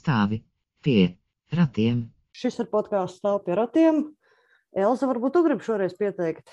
[0.00, 0.40] Stāvi
[0.84, 1.02] pie
[1.56, 2.02] ratiem.
[2.36, 4.02] Šis ir podkāsts stāv pie ratiem.
[4.76, 6.52] Elza, varbūt tu gribi šoreiz pieteikt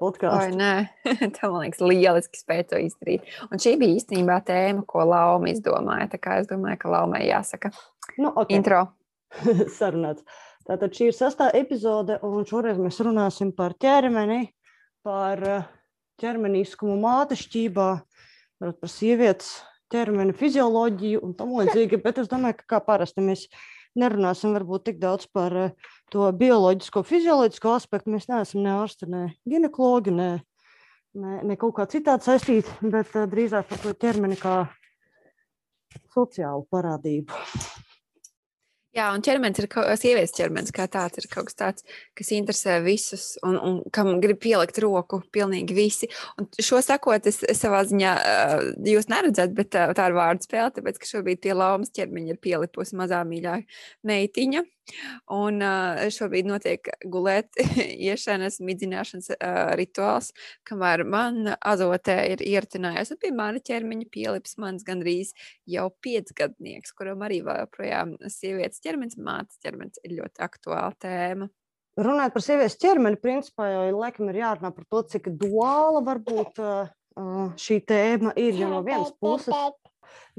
[0.00, 0.56] podkāstu?
[0.58, 0.74] nē,
[1.36, 3.26] tā man liekas, lieliski spēja to izdarīt.
[3.48, 6.10] Un šī bija īstenībā tēma, ko Lauma izdomāja.
[6.14, 7.72] Tā kā es domāju, ka Laumai jāsaka
[8.18, 8.56] Nu, okay.
[8.58, 8.86] intro.
[9.78, 10.24] Sarunāts.
[10.66, 14.42] Tātad šī ir sastā epizode, un šoreiz mēs runāsim par ķermeni,
[15.06, 15.68] par eh,
[16.20, 17.88] ķermeniskumu mātešķībā,
[18.60, 19.52] varbūt par sievietes
[19.90, 22.00] ķermeni fizioloģiju un tam līdzīgi.
[22.04, 23.46] Bet es domāju, ka kā parasti mēs
[23.98, 28.14] nerunāsim varbūt tik daudz par eh, to bioloģisko, fizioloģisko aspektu.
[28.14, 30.30] Mēs neesam ne ārsti, ne ginekologi, ne,
[31.18, 34.62] ne, ne kaut kā citādi saistīti, bet eh, drīzāk par to ķermeni kā
[36.14, 37.34] sociālu parādību.
[38.90, 39.68] Jā, un ķermenis ir
[40.00, 41.84] sievietes ķermenis kā tāds, ir kaut kas tāds,
[42.18, 46.08] kas interesē visus un, un kam grib pielikt roku pilnīgi visi.
[46.40, 48.16] Un šo sakot, es, savā ziņā,
[48.90, 52.98] jūs neredzat, bet tā ir vārdu spēle, tāpēc, ka šobrīd pie laumas ķermeņa ir pielipusi
[52.98, 53.60] mazā mīļā
[54.10, 54.66] meitiņa.
[55.34, 57.52] Un uh, šobrīd notiek gulēt,
[58.10, 60.32] iešanas, midzināšanas uh, rituāls,
[60.68, 65.32] kamēr man azotē ir ieritinājies, pie mana ķermeņa pielips mans gandrīz
[65.68, 71.50] jau piecgadnieks, kuram arī vēl joprojām sievietes ķermenis, mātes ķermenis ir ļoti aktuāla tēma.
[72.00, 76.90] Runājot par sievietes ķermeni, principā jau laikam ir jārunā par to, cik duāla varbūt uh,
[77.18, 78.54] uh, šī tēma ir.
[78.60, 79.50] Jo no vienas puses,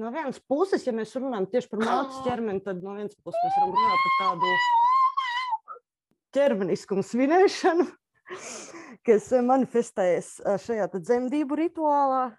[0.02, 3.58] no vienas puses, ja mēs runājam tieši par mātes ķermeni, tad no vienas puses mēs
[3.60, 4.52] varam runāt par tādu
[6.36, 7.88] ķermeniskumu svinēšanu,
[9.08, 12.30] kas manifestējas šajā dzemdību rituālā.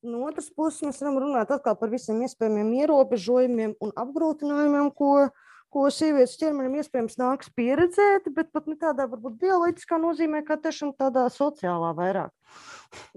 [0.00, 5.28] No otras puses, mēs varam runāt par visiem iespējamiem ierobežojumiem un apgrūtinājumiem, ko,
[5.70, 10.94] ko sievietes ķermenim iespējams nāks pieredzēt, bet pat ne tādā varbūt bioloģiskā nozīmē, kā tiešām
[10.98, 12.34] tādā sociālā vairāk.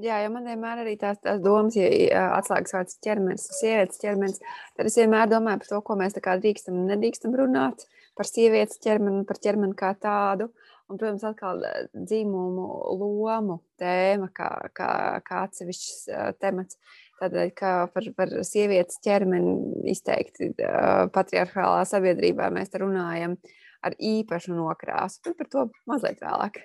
[0.02, 4.44] Jā, jo man vienmēr arī tās, tās domas, ja ja atslēgas vārds ķermenis, sievietes ķermenis,
[4.78, 9.26] tad es vienmēr domāju par to, ko mēs drīkstam un nedrīkstam runāt par sievietes ķermeni,
[9.26, 10.52] par ķermeni kā tādu.
[10.92, 12.66] Un, protams, atkal eh, dzimumu
[13.00, 14.89] lomu tēma, kā, kā,
[15.26, 16.77] kā atsevišķs uh, temats.
[17.23, 19.54] Tādēļ, ka par, par sievietes ķermeni
[19.94, 23.38] izteikti uh, patriarchālā sabiedrībā mēs te runājam
[23.84, 26.60] ar īpašu nokrāsu, bet par to mazliet vēlāk.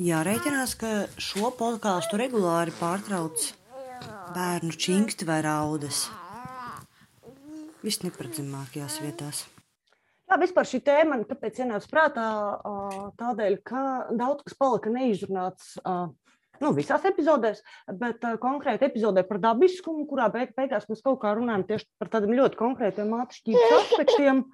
[0.00, 3.50] Jārēķinās, ka šo podkāstu regulāri pārtrauc
[4.32, 6.06] bērnu čingsti vai raudas.
[7.84, 9.42] Viss neparedzamākajās vietās.
[10.28, 12.30] Jā, vispār šī tēma man kāpēc ienāca prātā
[13.20, 13.84] tādēļ, ka
[14.16, 15.76] daudz kas palika neizrunāts.
[15.84, 16.08] ā,
[16.62, 17.62] Nu, visās epizodēs,
[18.00, 22.12] bet uh, konkrēti epizodē par dabiskumu, kurā beig beigās mēs kaut kā runājam tieši par
[22.14, 24.44] tādiem ļoti konkrētiem māksliniecības aspektiem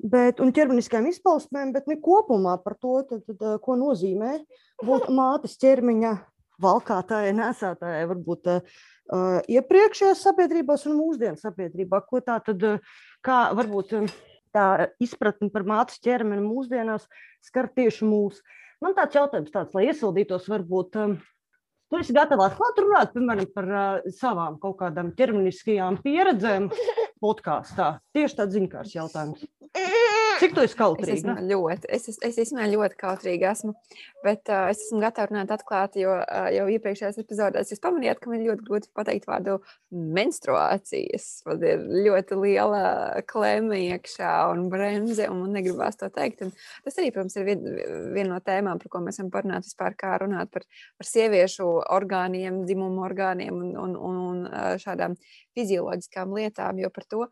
[0.00, 4.36] bet, un ķermeniskajām izpausmēm, bet ne kopumā par to, tad, tad, ā, ko nozīmē
[4.84, 6.16] būt mātes ķermeņa
[6.60, 8.80] valkātājai, nesētājai, varbūt uh,
[9.48, 12.02] iepriekšējās sabiedrībās un mūsdienu sabiedrībā.
[12.04, 12.66] Ko tā tad,
[13.24, 13.96] kā varbūt
[14.54, 14.66] tā
[15.02, 17.06] izpratne par mātes ķermeni mūsdienās
[17.46, 18.42] skar tieši mūs.
[18.80, 21.18] Man tāds jautājums, tāds, lai iesildītos, varbūt um,
[21.90, 26.70] tu esi gatavs atklāt runāt, piemēram, par uh, savām kaut kādām ķermeniskajām pieredzēm
[27.24, 27.92] podkāstā.
[28.16, 29.44] Tieši tāds ziņkārs jautājums.
[30.40, 31.14] Cik tu esi Es kautrīga?
[31.18, 33.74] esmu ļoti, es, es, es esmu ļoti kautrīga, esmu,
[34.24, 38.32] bet uh, es esmu gatava runāt atklāti, jo uh, jau iepriekšējās epizodēs jūs pamanījāt, ka
[38.32, 39.58] man ļoti grūti pateikt vārdu
[39.90, 41.26] menstruācijas.
[41.48, 42.82] Man ir ļoti liela
[43.28, 46.40] klēma iekšā un bremze, un man negribās to teikt.
[46.46, 46.54] Un
[46.86, 47.68] tas arī, protams, ir vien,
[48.16, 50.64] viena no tēmām, par ko mēs varam parunāt vispār, kā runāt par,
[50.96, 51.68] par sieviešu
[51.98, 55.18] orgāniem, dzimumu orgāniem un, un, un, un uh, šādām
[55.58, 57.28] fizioloģiskām lietām, jo par to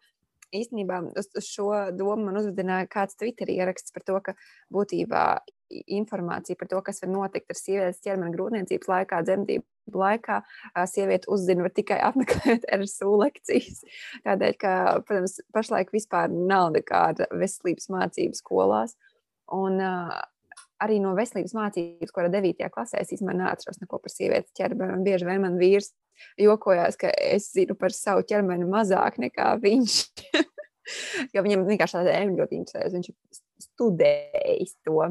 [0.54, 4.34] īstenībā uz, uz šo domu man uzvedināja kāds Twitter ieraksts par to, ka
[4.74, 5.24] būtībā
[5.68, 10.38] informācija par to, kas var notikt ar sievietes ķermeni grūtniecības laikā, dzemdību laikā,
[10.88, 13.84] sieviete uzzina var tikai apmeklējot RSU lekcijas.
[14.24, 14.72] Tādēļ, ka,
[15.08, 18.98] protams, pašlaik vispār nav nekāda veselības mācību skolās.
[19.54, 19.80] Un,
[20.78, 22.68] Arī no veselības mācības, ko ar 9.
[22.70, 25.00] klasē, es īstenībā neatceros neko par sievietes ķermeni.
[25.02, 25.88] Bieži vien man vīrs
[26.40, 29.96] jokojās, ka es zinu par savu ķermeni mazāk nekā viņš.
[31.34, 32.92] jo viņam vienkārši tāda tēma ļoti interesē.
[32.94, 35.08] Viņš ir studējis to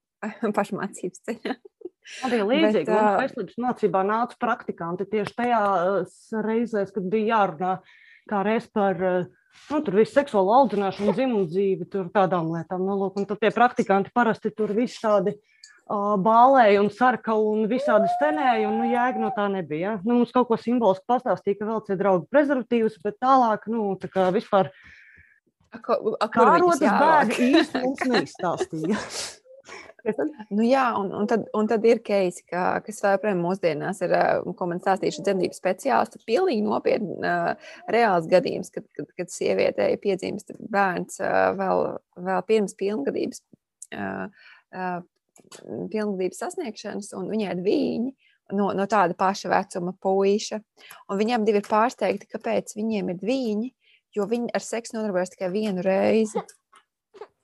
[0.58, 1.56] pašmācības ceļā.
[2.24, 2.86] Arī līdzīgi.
[2.88, 6.14] Bet, ā, veselības mācībā nāca praktikanti tieši tajās
[6.46, 7.74] reizēs, kad bija jārunā
[8.28, 12.80] kā reiz par nu, visu seksuālo audzināšanu, dzimumu dzīvi, tur tādām lietām.
[12.84, 15.57] Nu, lūk, un tad tie praktikanti parasti tur viss tādi uh,
[15.88, 19.94] bālēja un sarka un visādi stenēja, un nu, jēga no tā nebija.
[19.94, 19.96] Ja?
[20.04, 24.10] Nu, mums kaut ko simboliski pastāstīja, ka vēl citi draugi prezervatīvus, bet tālāk, nu, tā
[24.12, 24.70] kā vispār
[25.84, 27.32] ko, kā jāvāk?
[27.32, 29.02] bērni īsti mums neizstāstīja.
[30.48, 34.14] Nu, jā, un, un, tad, un tad ir keisi, ka, kas joprojām mūsdienās ir,
[34.56, 40.54] ko man stāstījuši dzemdību speciālisti, pilnīgi nopietni uh, reāls gadījums, kad, kad, kad sievietei piedzimst
[40.72, 41.84] bērns uh, vēl,
[42.28, 43.42] vēl pirms pilngadības,
[43.98, 44.46] uh,
[45.92, 48.12] pilngadības sasniegšanas, un viņai ir viņi
[48.56, 50.60] no, no tāda paša vecuma puīša.
[51.18, 53.72] Viņiem divi ir pārsteigti, kāpēc viņiem ir viņi,
[54.16, 56.42] jo viņi ar seksu nodarbojas tikai vienu reizi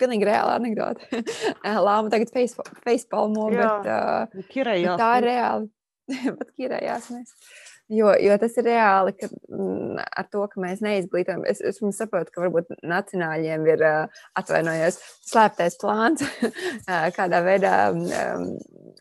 [0.01, 1.07] pilnīgi reāla anekdote.
[1.87, 4.51] Lāma tagad facepalmo, bet, uh, bet
[5.01, 5.71] tā ir reāli.
[6.39, 7.37] bet kirējās mēs.
[7.93, 12.33] Jo, jo tas ir reāli, ka mm, ar to, ka mēs neizglītojam, es, es saprotu,
[12.33, 14.97] ka varbūt nacionāļiem ir uh, atvainojos
[15.29, 16.25] slēptais plāns,
[17.19, 18.55] kādā veidā um,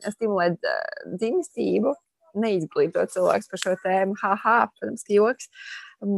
[0.04, 0.84] stimulēt uh,
[1.16, 1.96] dzimstību,
[2.44, 4.20] neizglītot cilvēks par šo tēmu.
[4.20, 5.48] Haha, protams, ka joks.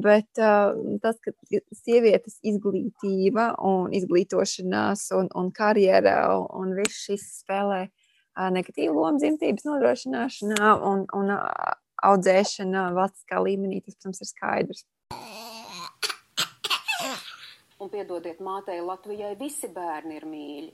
[0.01, 0.73] Bet uh,
[1.05, 1.35] tas, ka
[1.83, 7.85] sievietes izglītība un izglītošanās un, un karjera un, un viss šis spēlē
[8.35, 11.29] negatīvu lomu dzimtības nodrošināšanā un, un
[12.09, 14.85] audzēšanā valstiskā līmenī, tas, protams, ir skaidrs.
[17.81, 20.73] Un piedodiet mātei Latvijai, visi bērni ir mīļi.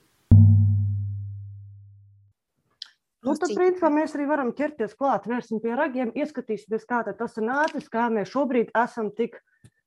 [3.22, 7.46] Nu, tad, principā, mēs arī varam ķerties klāt, vērsim pie ragiem, ieskatīsimies, kā tas ir
[7.46, 9.38] nācis, kā mēs šobrīd esam tik,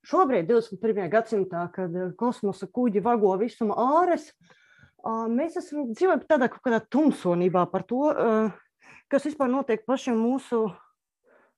[0.06, 1.08] šobrīd 21.
[1.11, 4.29] gadsimtā, kad eh, kosmosa kuģi vago visuma āres,
[5.05, 8.06] mēs esam dzīvojam tādā kaut kādā tumsonībā par to,
[9.12, 10.64] kas vispār notiek pašiem mūsu,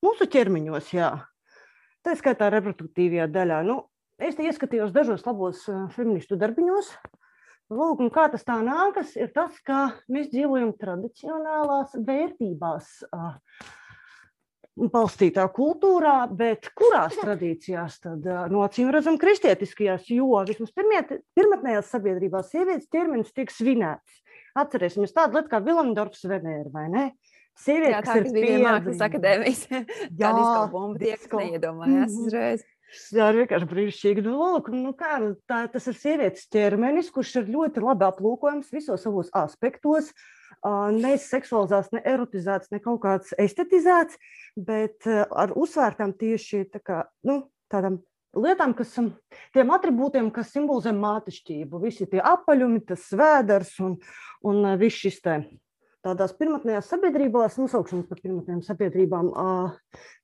[0.07, 1.11] mūsu ķermeņos, jā.
[2.07, 3.61] Tā skaitā reproduktīvajā daļā.
[3.67, 3.81] Nu,
[4.23, 5.67] es te ieskatījos dažos labos
[5.97, 6.95] feministu darbiņos,
[7.67, 12.93] Lūk, un kā tas tā nākas, ir tas, ka mēs dzīvojam tradicionālās vērtībās
[14.77, 22.87] balstītā kultūrā, bet kurās tradīcijās tad, no acīm redzam, kristietiskajās, jo vismaz pirmotnējās sabiedrībās sievietes
[22.93, 24.23] ķermenis tiek svinēts.
[24.57, 27.07] Atcerēsimies tādu lietu kā Vilandorfs Venēra, vai ne?
[27.57, 32.25] Sieviete, Jā, tā, kas, kas bija mākslas akadēmijas, kāda izkalpuma tiek neiedomājās mhm.
[32.27, 32.61] uzreiz.
[32.61, 32.77] Mm -hmm.
[33.17, 34.25] Jā, ir vienkārši brīnišķīgi.
[34.25, 35.19] Nu, lūk, nu, kā,
[35.51, 40.13] tā, tas ir sievietes ķermenis, kurš ir ļoti labi aplūkojams visos savos aspektos.
[40.97, 44.17] Ne seksualizēts, ne erotizēts, ne kaut kāds estetizēts,
[44.57, 48.01] bet ar uzsvērtām tieši tā kā, nu, tādām
[48.37, 48.95] lietām, kas
[49.55, 51.83] tiem attribūtiem, kas simbolizē mātešķību.
[51.83, 53.99] Visi tie apaļumi, tas svēdars un,
[54.47, 55.39] un viss šis te
[56.07, 59.31] tādās pirmotnējās sabiedrībās, nosaukšanas par pirmotnējām sabiedrībām,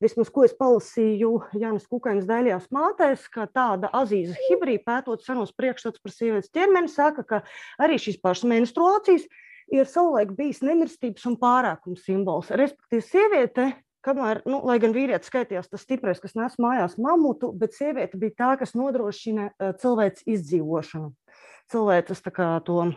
[0.02, 6.02] vismaz ko es palasīju Jānis Kukainas daļās mātēs, ka tāda azīza hibrīda pētot senos priekšstats
[6.02, 7.42] par sievietes ķermeni, saka, ka
[7.82, 9.26] arī šīs pašas menstruācijas
[9.72, 12.52] ir savulaik bijis nemirstības un pārākums simbols.
[12.52, 13.68] Respektīvi, sieviete,
[14.06, 18.38] kamēr, nu, lai gan vīrietis skaitījās tas stiprais, kas nes mājās mamutu, bet sieviete bija
[18.42, 19.52] tā, kas nodrošina
[19.82, 21.14] cilvēks izdzīvošanu.
[21.72, 22.24] Cilvēks
[22.66, 22.92] to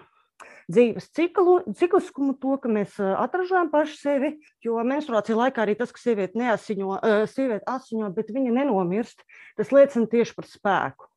[0.72, 4.32] dzīves ciklu, cikliskumu, to, ka mēs atražājam paši sevi.
[4.66, 7.00] Jo menstruācija laikā arī tas, ka sieviete neasiņo,
[7.32, 9.26] sieviete asiņo, bet viņa nenomirst,
[9.60, 11.10] tas liecina tieši par spēku.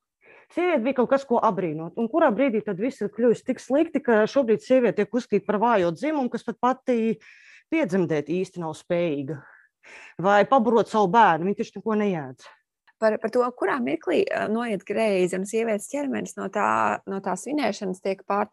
[0.55, 1.99] Sieviete bija kaut kas, ko apbrīnot.
[2.01, 5.61] Un kurā brīdī tad viss ir kļuvis tik slikti, ka šobrīd sieviete tiek uzskatīta par
[5.61, 7.19] vājo dzimumu, kas pat pati
[7.69, 9.43] piedzemdēt īsti nav spējīga.
[10.25, 12.49] Vai pabarot savu bērnu, viņa taču neko neēdz
[13.01, 14.23] par, par to, kurā mirklī
[14.53, 16.69] noiet greizi un sievietes ķermenis no, tā,
[17.11, 18.51] no tās svinēšanas tiek pār,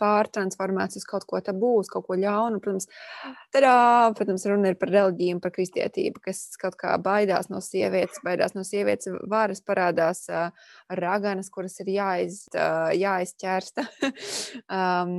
[0.00, 2.60] pārtransformēts uz kaut ko tabu, uz kaut ko ļaunu.
[2.62, 2.88] Protams,
[3.54, 3.74] tadā,
[4.18, 8.56] protams, runa ir par reliģiju un par kristietību, kas kaut kā baidās no sievietes, baidās
[8.56, 10.50] no sievietes varas, parādās uh,
[11.00, 13.86] raganas, kuras ir jāiz, uh, jāizķērsta.
[14.78, 15.14] um,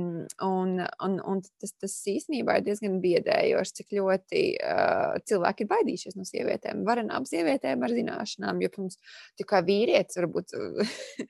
[0.46, 0.76] un,
[1.06, 6.26] un, un tas, tas īstenībā ir diezgan biedējoši, cik ļoti uh, cilvēki ir baidījušies no
[6.28, 8.98] sievietēm, varenām sievietēm ar zināšanām personām, jo mums
[9.38, 10.54] tikai vīrietis var būt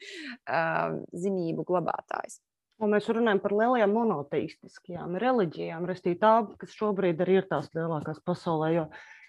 [1.25, 2.41] zinību glabātājs.
[2.81, 8.23] Un mēs runājam par lielajām monoteistiskajām reliģijām, restīvi tā, kas šobrīd arī ir tās lielākās
[8.25, 8.73] pasaulē.
[8.73, 8.87] Jo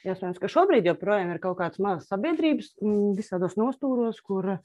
[0.07, 2.71] iespējams, ka šobrīd joprojām ir kaut kāds mazs sabiedrības
[3.17, 4.55] visādos nostūros, kur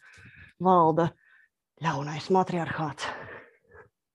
[0.62, 1.10] valda
[1.82, 3.10] ļaunais matriarchāts.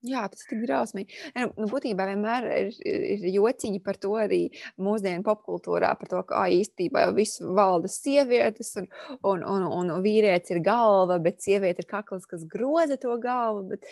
[0.02, 1.18] Jā, tas ir tik drausmīgi.
[1.38, 4.40] Nu, būtībā vienmēr ir, ir jociņi par to arī
[4.82, 8.90] mūsdienu popkultūrā, par to, ka īstenībā viss valda sievietes, un,
[9.22, 13.68] un, un, un vīrietis ir galva, bet sieviete ir kakls, kas groza to galvu.
[13.76, 13.86] Bet,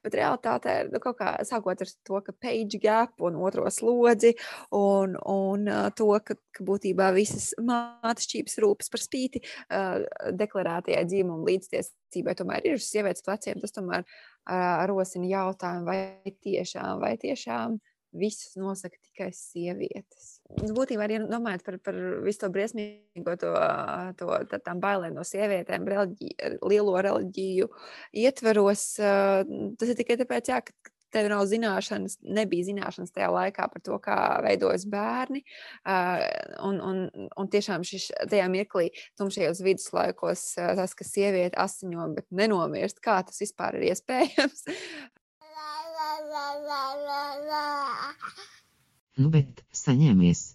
[0.00, 4.32] Bet realitāte ir nu, kaut kā sākot ar to, ka page gap un otro slodzi,
[4.74, 5.68] un, un
[5.98, 10.00] to, ka, ka būtībā visas mātešķības rūpes par spīti uh,
[10.38, 13.60] deklarētajai dzīvuma līdztiesībai tomēr ir uz sievietes pleciem.
[13.62, 14.06] Tas tomēr
[14.90, 17.78] rosina jautājumu, vai tiešām, vai tiešām
[18.12, 20.40] visus nosaka tikai sievietes.
[20.60, 23.52] Es būtībā arī domājot par, par visu to briesmīgo, to,
[24.18, 26.34] to tām bailēm no sievietēm, reliģi,
[26.68, 27.70] lielo reliģiju
[28.24, 28.84] ietveros.
[29.00, 33.98] Tas ir tikai tāpēc, jā, ka, tev nav zināšanas, nebija zināšanas tajā laikā par to,
[34.02, 35.44] kā veidojas bērni.
[35.84, 36.24] Uh,
[36.68, 38.90] un, un, un tiešām šis, tajā mirklī,
[39.20, 44.66] tumšajos viduslaikos, uh, tas, ka sieviete asiņo, bet nenomirst, kā tas vispār ir iespējams.
[49.20, 50.46] Nu, bet saņēmies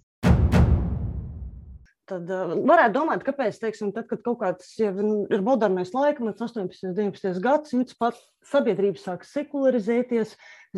[2.10, 6.90] tad uh, varētu domāt, kāpēc, teiksim, tad, kad kaut kāds jau ir modernais laikmets, 18.
[6.90, 7.40] un 19.
[7.44, 10.36] gadsimts, pat sabiedrība sāk sekularizēties,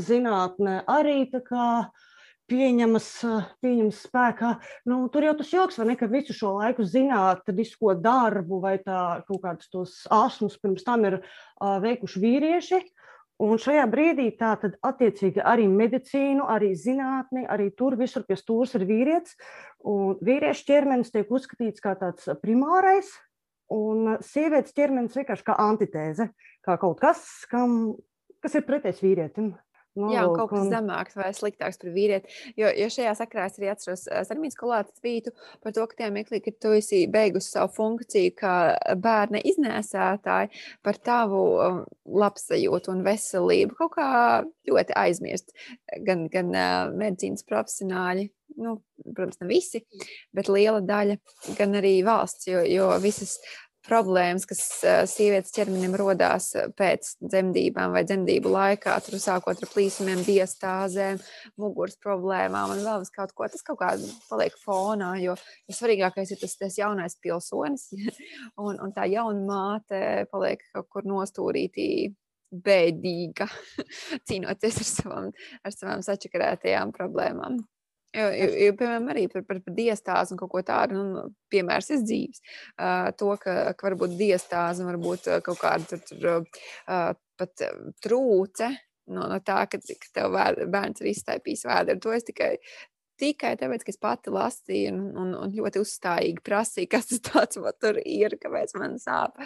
[0.10, 1.66] zinātnē arī tā kā
[2.50, 3.08] pieņemas,
[3.62, 4.54] pieņemas spēkā.
[4.90, 9.22] Nu, tur jau tas joks, vai ne, ka visu šo laiku zinātnisko darbu vai tā
[9.28, 12.82] kaut kādus tos asmus pirms tam ir uh, veikuši vīrieši.
[13.40, 18.76] Un šajā brīdī tā tad attiecīgi arī medicīnu, arī zinātni, arī tur visur pie stūres
[18.76, 19.38] ir vīrietis.
[19.88, 23.14] Un vīriešu ķermenis tiek uzskatīts kā tāds primārais,
[23.72, 26.28] un sievietes ķermenis vienkārši kā antitēze,
[26.68, 27.96] kā kaut kas, kam,
[28.44, 29.54] kas ir pretējs vīrietim.
[30.00, 30.72] Nu, Jā, kaut kas un...
[30.72, 32.32] zemāks vai sliktāks par vīrieti.
[32.60, 36.40] Jo, jo šajā sakrā es arī atceros Sarmīnas kolāta tvītu par to, ka tajā mirklī,
[36.46, 38.56] kad tu esi beigusi savu funkciju kā
[39.02, 40.54] bērna iznēsātāji,
[40.86, 41.80] par tavu um,
[42.24, 44.10] labsajūtu un veselību kaut kā
[44.70, 45.56] ļoti aizmirst
[46.08, 48.30] gan, gan uh, medicīnas profesionāļi.
[48.60, 48.80] Nu,
[49.14, 49.84] protams, ne visi,
[50.36, 51.20] bet liela daļa,
[51.56, 53.38] gan arī valsts, jo, jo visas
[53.88, 54.62] problēmas, kas
[55.12, 61.22] sievietes ķermenim rodās pēc dzemdībām vai dzemdību laikā, tur sākot ar plīsumiem, diastāzēm,
[61.62, 63.48] muguras problēmām un vēl kaut ko.
[63.50, 63.94] Tas kaut kā
[64.30, 65.36] paliek fonā, jo,
[65.70, 67.90] jo svarīgākais ir tas, tas jaunais pilsonis
[68.66, 71.90] un, un tā jauna māte paliek kaut kur nostūrītī
[72.50, 73.48] bēdīga,
[74.28, 75.34] cīnoties ar savām,
[75.64, 77.60] ar savām sačakarētajām problēmām.
[78.16, 81.24] Jo, jo, jo, piemēram, arī par, par, par diastāzi un kaut ko tādu, nu,
[81.54, 82.42] piemērs ir dzīves.
[82.74, 87.66] Uh, to, ka, ka varbūt diastāze, varbūt kaut kāda tur, tur uh, pat
[88.02, 88.72] trūce
[89.14, 92.00] no, no tā, ka, ka tev vēr, bērns ir iztaipījis vēdru.
[92.06, 92.52] To es tikai,
[93.22, 98.02] tikai tāpēc, ka es pati lasīju un, un, un ļoti uzstājīgi prasīju, kas tas tur
[98.04, 99.38] ir, kāpēc man sāp,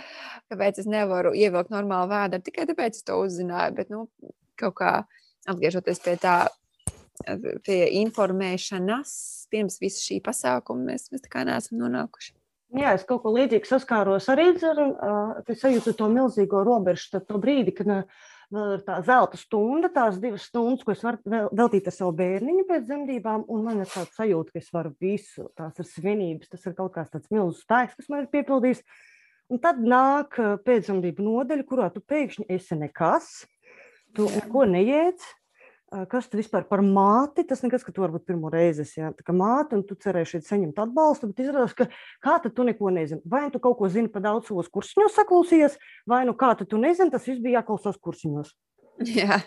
[0.51, 2.43] kāpēc es nevaru ievilkt normālu vēdru.
[2.47, 4.07] Tikai tāpēc es to uzzināju, bet, nu,
[4.59, 4.97] kaut kā
[5.49, 6.37] atgriežoties pie tā
[7.65, 9.11] pie informēšanas
[9.53, 12.33] pirms visa šī pasākuma mēs, mēs tā kā neesam nonākuši.
[12.73, 17.69] Jā, es kaut ko līdzīgu saskāros arī ar uh, sajūtu to milzīgo robežu, to brīdi,
[17.77, 17.91] kad
[18.53, 21.21] vēl ir tā zelta stunda, tās divas stundas, ko es varu
[21.53, 25.51] veltīt ar savu bērniņu pēc dzemdībām, un man ir tāds sajūta, ka es varu visu,
[25.57, 28.81] tās ir svinības, tas ir kaut kāds tāds milzīgs spēks, kas man ir piepildījis.
[29.53, 33.43] Un tad nāk pēcdzemdību nodeļa, kurā tu pēkšņi esi nekas,
[34.17, 35.29] tu neko neiedz,
[36.11, 39.77] kas tu vispār par māti, tas nekas, ka tu varbūt pirmo reizi esi ja, māte,
[39.77, 41.87] un tu cerēji šeit saņemt atbalstu, bet izrādās, ka
[42.23, 43.21] kā tu neko nezini.
[43.29, 47.13] Vai tu kaut ko zini par daudz savos kursiņos saklausījies, vai nu kā tu nezini,
[47.13, 48.53] tas viss bija jāklausās kursiņos.
[49.19, 49.39] Jā.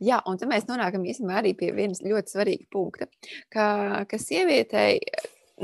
[0.00, 3.08] Jā, un tad mēs nonākam īstenībā arī pie vienas ļoti svarīga punkta,
[3.52, 3.66] ka,
[4.08, 4.96] ka sievietei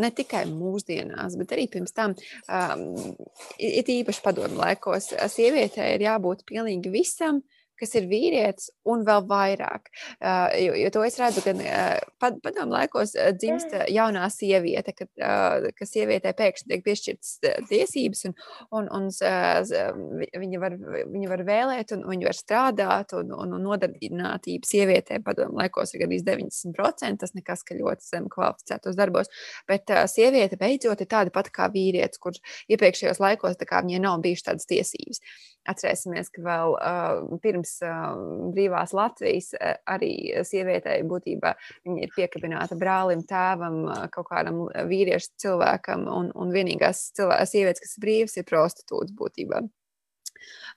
[0.00, 2.12] ne tikai mūsdienās, bet arī pirms tam,
[2.49, 3.14] um,
[3.56, 7.40] it īpaši padomu laikos, sievietei ir jābūt pilnīgi visam,
[7.81, 9.90] kas ir vīrietis, un vēl vairāk.
[10.19, 15.11] Uh, jo, jo to es redzu, ka uh, padomu laikos uh, dzimst jaunā sieviete, kad,
[15.21, 17.33] uh, ka sievietē pēkšņi tiek piešķirtas
[17.71, 18.37] tiesības, un,
[18.78, 20.78] un, un uh, viņa, var,
[21.12, 26.04] viņa var vēlēt, un viņa var strādāt, un, un, un nodarbinātība sievietē padomu laikos ir
[26.04, 27.21] gandrīz 90%.
[27.25, 29.31] Tas nekas, ka ļoti zem kvalificētos darbos,
[29.71, 32.43] bet uh, sieviete beidzot ir tāda pati kā vīrietis, kurš
[32.75, 35.21] iepriekšējos laikos viņai nav bijušas tādas tiesības.
[35.64, 38.16] Atcerēsimies, ka vēl uh, pirms uh,
[38.54, 40.12] brīvās Latvijas uh, arī
[40.47, 41.54] sievietei būtībā
[41.94, 47.97] ir piekabināta brālim, tēvam, uh, kaut kādam vīriešu cilvēkam, un, un vienīgās cilvē, sievietes, kas
[47.97, 49.64] ir brīvas, ir prostitūts būtībā.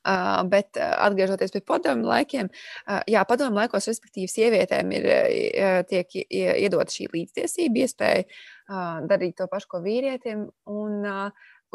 [0.08, 5.08] Uh, bet uh, atgriežoties pie padomu laikiem, uh, jā, padomu laikos, respektīvi, sievietēm ir
[5.90, 10.48] tiek iedota šī līdztiesība, iespēja darīt to pašu, ko vīrietim.
[10.72, 11.04] Un,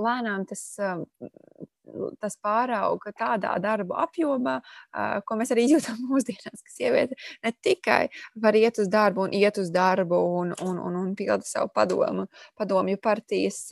[0.00, 0.62] lēnām tas
[2.20, 4.58] tas pārauga tādā darba apjomā,
[5.26, 8.06] ko mēs arī jūtam mūsdienās, ka sieviete ne tikai
[8.42, 12.26] var iet uz darbu un iet uz darbu un, un, un, un pilda savu padomu,
[12.58, 13.64] padomju partijas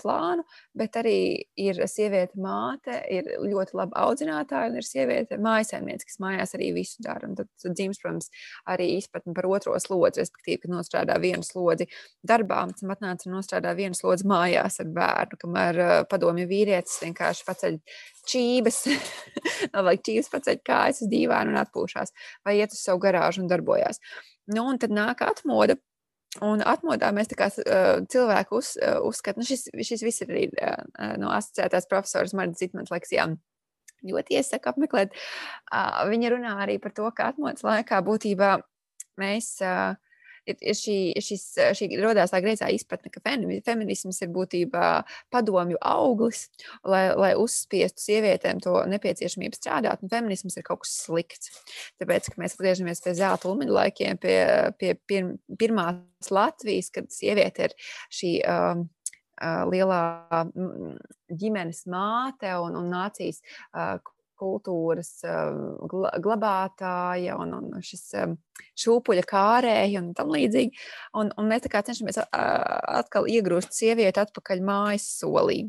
[0.00, 0.44] plānu,
[0.76, 1.18] bet arī
[1.60, 7.02] ir sieviete māte, ir ļoti laba audzinātāja un ir sieviete mājasēmniece, kas mājās arī visu
[7.04, 7.28] dara.
[7.28, 8.30] Un tad, tad dzims, protams,
[8.68, 11.88] arī izpratni par otro slodzi, respektīvi, kad nostrādā vienu slodzi
[12.26, 17.80] darbā, un atnāca un nostrādā vienu slodzi mājās ar bērnu, kamēr padomju vīrietis vienkārši paceļ
[18.26, 18.78] čības,
[19.88, 22.14] vajag čības paceļ kājas uz dīvānu un atpūšās,
[22.46, 24.00] vai iet uz savu garāžu un darbojās.
[24.52, 25.78] Nu, un tad nāk atmoda,
[26.44, 27.46] Un atmodā mēs kā,
[28.12, 28.74] cilvēku uz,
[29.08, 30.42] uzskatām, nu šis, šis viss ir arī
[31.16, 33.38] no asociētās profesoras Marta Zitmanas lekcijām.
[34.04, 35.16] ļoti iesaku apmeklēt.
[36.10, 38.50] Viņa runā arī par to, ka atmodas laikā būtībā
[39.16, 39.48] mēs.
[39.64, 39.96] Uh,
[40.50, 41.44] ir, šī, šis,
[41.78, 43.22] šī radās tā greizā izpratne, ka
[43.66, 44.88] feminisms ir būtībā
[45.34, 46.46] padomju auglis,
[46.86, 51.52] lai, lai uzspiestu sievietēm to nepieciešamību strādāt, un feminisms ir kaut kas slikts.
[52.00, 54.38] Tāpēc, ka mēs atgriežamies pie zelta ulmeņa laikiem, pie,
[54.80, 58.36] pie pir, pirmās Latvijas, kad sieviete ir šī.
[58.46, 58.86] Um,
[59.68, 60.00] lielā
[61.28, 63.42] ģimenes māte un, un nācijas
[64.38, 65.10] kultūras
[66.24, 68.04] glabātāja un, un šis
[68.80, 70.86] šūpuļa kārēji un tam līdzīgi.
[71.20, 75.64] Un, un mēs tā kā cenšamies atkal iegrūst sievieti atpakaļ mājas solī.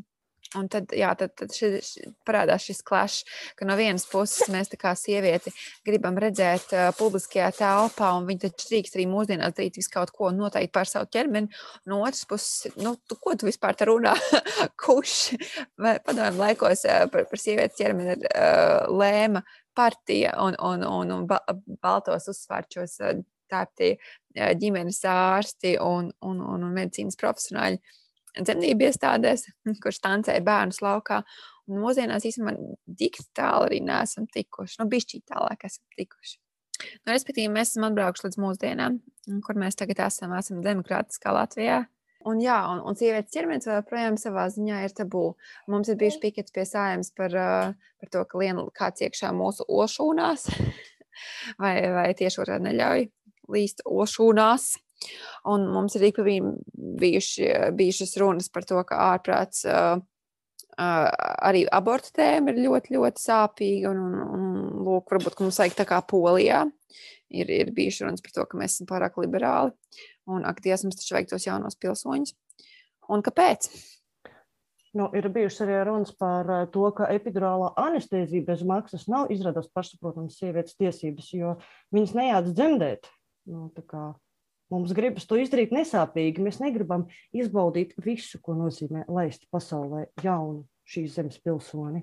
[0.56, 3.24] Un tad, jā, tad, tad ši, ši, parādās šis klašs,
[3.58, 5.52] ka no vienas puses mēs kā sievieti
[5.84, 10.30] gribam redzēt uh, publiskajā telpā, un viņi taču drīkst arī mūsdienās darīt visu kaut ko
[10.32, 11.52] noteikti par savu ķermeni.
[11.90, 14.14] No otras puses, nu, tu, ko tu vispār te runā?
[14.84, 15.18] Kurš
[15.76, 19.44] padomju laikos uh, par, par sievietes ķermeni uh, lēma
[19.76, 21.42] partija un, un, un, un ba,
[21.84, 23.20] baltos uzsvārčos uh,
[23.52, 27.82] tāptie uh, ģimenes ārsti un, un, un, un medicīnas profesionāļi
[28.36, 29.46] dzemdību iestādēs,
[29.84, 31.22] kurš tancēja bērnus laukā.
[31.68, 32.54] Un mūsdienās īstenībā
[32.96, 34.78] tik tālu arī neesam tikuši.
[34.80, 36.38] Nu, bišķīt tālāk esam tikuši.
[36.78, 38.98] Nu, respektīvi, mēs esam atbraukuši līdz mūsdienām,
[39.44, 41.82] kur mēs tagad esam, esam demokrātiskā Latvijā.
[42.26, 45.24] Un, jā, un, un sievietes ķermenis joprojām savā ziņā ir tabū.
[45.70, 47.34] Mums ir bijuši pikets pie sājums par,
[48.00, 50.48] par to, ka lien kāds iekšā mūsu ošūnās,
[51.62, 53.06] vai, vai tieši otrādi neļauj
[53.54, 54.72] līst ošūnās.
[55.48, 60.00] Un mums ir ik bijuši, bijušas runas par to, ka ārprāts uh,
[60.78, 61.08] uh,
[61.48, 63.92] arī abortu tēma ir ļoti, ļoti sāpīga.
[63.92, 66.64] Un, un, un lūk, varbūt mums vajag tā kā polijā.
[67.28, 69.74] Ir, ir bijuši runas par to, ka mēs esam pārāk liberāli.
[70.28, 72.34] Un ak, Dievs, mums taču vajag tos jaunos pilsoņus.
[73.12, 73.68] Un kāpēc?
[74.96, 80.38] Nu, ir bijušas arī runas par to, ka epidurālā anestezija bez maksas nav izrādās pašsaprotams
[80.40, 81.54] sievietes tiesības, jo
[81.94, 83.10] viņas nejāc dzemdēt.
[83.48, 84.10] Nu, kā,
[84.68, 86.42] Mums gribas to izdarīt nesāpīgi.
[86.44, 92.02] Mēs negribam izbaudīt visu, ko nozīmē laist pasaulē jaunu šīs zemes pilsoni.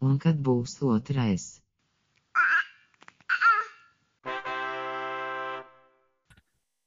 [0.00, 1.59] Un kad būs otrais?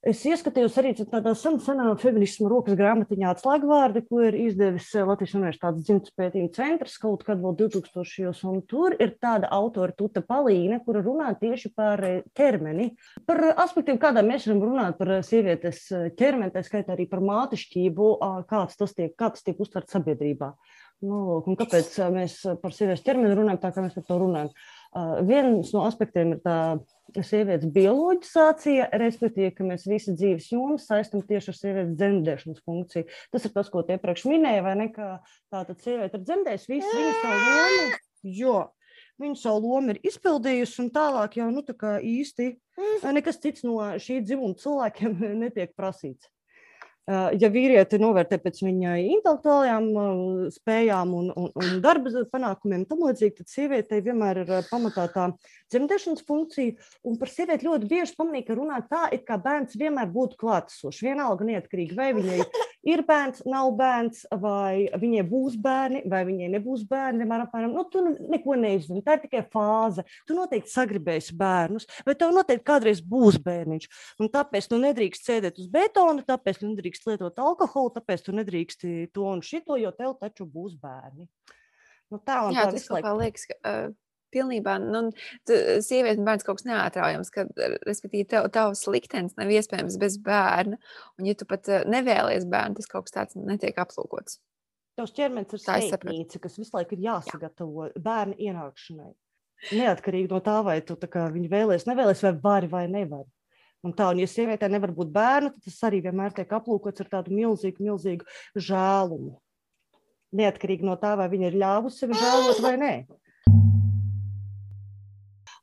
[0.04, 5.38] Es ieskatījos arī tādā sen, senā feminisma rokas grāmatiņā atslēgvārdi, ko ir izdevis eh, Latvijas
[5.38, 8.34] Universitātes dzimtas pētījuma centrs kaut kad vēl 2000.
[8.52, 12.90] un tur ir tāda autora Tuta Palīne, kura runā tieši par eh, ķermeni,
[13.24, 15.86] par aspektiem, kādā mēs varam runāt par eh, sievietes
[16.20, 18.14] ķermeni, tā skaitā arī par mātišķību,
[18.52, 20.52] kāds tas tiek, kā tas tiek uztverts sabiedrībā.
[21.04, 24.52] Nu, un kāpēc mēs par sievietes ķermeni runājam tā, kā mēs par to runājam?
[25.26, 26.58] Viens no aspektiem ir tā
[27.26, 33.08] sievietes bioloģizācija, respektīvi, ka mēs visi dzīves jomas saistam tieši ar sievietes dzemdēšanas funkciju.
[33.34, 36.94] Tas ir tas, ko tie priekš minēja, vai ne, tā tad sieviete ir dzemdējusi visu
[36.94, 38.00] viņas savu lomu,
[38.42, 38.58] jo
[39.24, 42.50] viņa savu lomu ir izpildījusi, un tālāk jau nu, tā īsti
[43.18, 46.30] nekas cits no šī dzimuma cilvēkiem netiek prasīts.
[47.04, 49.88] Ja vīrieti novērtē pēc viņa intelektuālajām
[50.56, 55.26] spējām un, un, un darba panākumiem, tam līdzīgi, tad sievietei vienmēr ir pamatā tā
[55.74, 56.78] dzemdēšanas funkcija.
[57.04, 61.02] Un par sievieti ļoti bieži pamanīja, ka runā tā, it kā bērns vienmēr būtu klātesošs.
[61.04, 62.40] Vienalga neatkarīgi, vai viņai
[62.94, 67.24] ir bērns, nav bērns, vai viņai būs bērni, vai viņai nebūs bērni.
[67.24, 70.06] Vienmēr apmēram, nu, tu neko nezini, tā ir tikai fāze.
[70.28, 73.90] Tu noteikti sagribēsi bērnus, vai tev noteikti kādreiz būs bērniņš.
[74.24, 78.34] Un tāpēc tu nedrīkst sēdēt uz betona, tāpēc tu nedrīkst nedrīkst lietot alkoholu, tāpēc tu
[78.34, 81.28] nedrīksti to un šito, jo tev taču būs bērni.
[82.12, 83.94] Nu, tā un Jā, tā tas kā liekas, ka uh,
[84.34, 85.12] pilnībā, nu,
[85.82, 87.46] sieviete un bērns kaut kas neatraujams, ka,
[87.88, 90.78] respektīvi, tev, tavs liktenis nav iespējams bez bērna,
[91.18, 94.40] un ja tu pat nevēlies bērnu, tas kaut kas tāds netiek aplūkots.
[94.94, 98.02] Tavs ķermenis ir steignīca, kas visu laiku ir jāsagatavo Jā.
[98.04, 99.14] bērnu ienākšanai.
[99.74, 103.30] Neatkarīgi no tā, vai tu viņu vēlēsies, nevēlies, vai vari vai nevari.
[103.84, 107.10] Un tā, un ja sievietē nevar būt bērnu, tad tas arī vienmēr tiek aplūkots ar
[107.18, 109.34] tādu milzīgu, milzīgu žēlumu.
[110.40, 112.94] Neatkarīgi no tā, vai viņa ir ļāvusi sevi žēlot vai nē.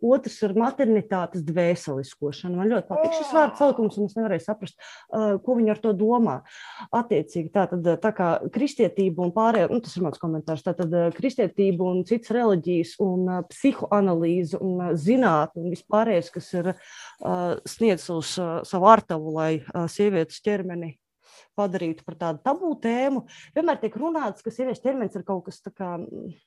[0.00, 2.56] Otrs ir maternitātes dvēseliskošana.
[2.56, 5.92] Man ļoti patīk šis vārds salikums, un es nevarēju saprast, uh, ko viņi ar to
[5.96, 6.36] domā.
[6.96, 10.94] Attiecīgi, tā, tad, tā kā kristietība un pārējā, nu, tas ir mans komentārs, tā tad
[10.96, 16.72] uh, kristietība un citas reliģijas un uh, psihoanalīze un uh, zinātne un vispārējais, kas ir
[16.72, 20.96] uh, sniedz uz uh, savu artavu, lai uh, sievietes ķermeni
[21.58, 23.24] padarītu par tādu tabū tēmu.
[23.56, 26.40] Vienmēr tiek runāts, ka sievietes ķermenis ir kaut kas tāds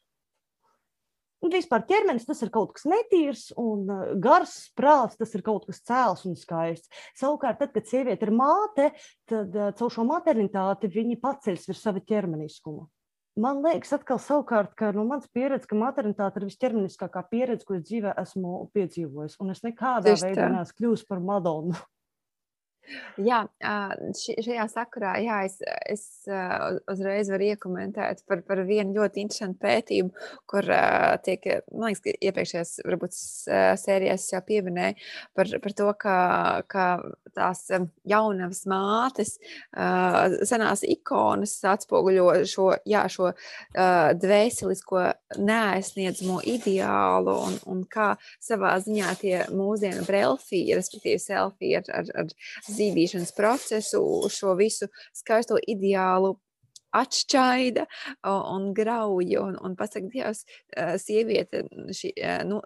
[1.43, 3.85] Un vispār ķermenis tas ir kaut kas netīrs, un
[4.23, 6.91] gars, prāts, tas ir kaut kas cēls un skaists.
[7.19, 8.91] Savukārt, tad, kad sieviete ir māte,
[9.29, 12.87] tad caur šo maternitāti viņa paceļas virs sava ķermeniskuma.
[13.43, 17.87] Man liekas, atkal, savukārt, ka no manas pieredzes, ka maternitāte ir visķermeniskākā pieredze, ko es
[17.87, 19.39] dzīvē esmu piedzīvojis.
[19.41, 21.73] Un es nekādā Tieši veidā neesmu kļuvusi par Madonu.
[23.23, 23.39] Jā,
[24.17, 26.03] šajā sakarā jā, es, es
[26.91, 30.11] uzreiz varu iekomentēt par, par vienu ļoti interesantu pētījumu,
[30.49, 30.67] kur
[31.23, 33.15] tiek, man liekas, ka iepriekšējās varbūt
[33.83, 34.97] sērijās jau pieminēja
[35.37, 36.17] par, par to, ka,
[36.71, 36.87] ka
[37.33, 37.65] tās
[38.09, 39.35] jaunavas mātes,
[39.73, 43.31] senās ikonas atspoguļo šo, jā, šo
[44.19, 45.05] dvēselisko
[45.39, 52.33] neaizsniedzamo ideālu un, un kā savā ziņā tie mūsdienu brelfī, respektīvi selfie ar, ar, ar
[52.77, 54.01] zīdīšanas procesu,
[54.33, 56.35] šo visu skaisto ideālu
[56.93, 57.85] atšķaida
[58.29, 59.35] un grauj.
[59.41, 60.43] Un, un pasaka, Dievs,
[60.77, 62.61] eh, sieviete šī, eh, nu,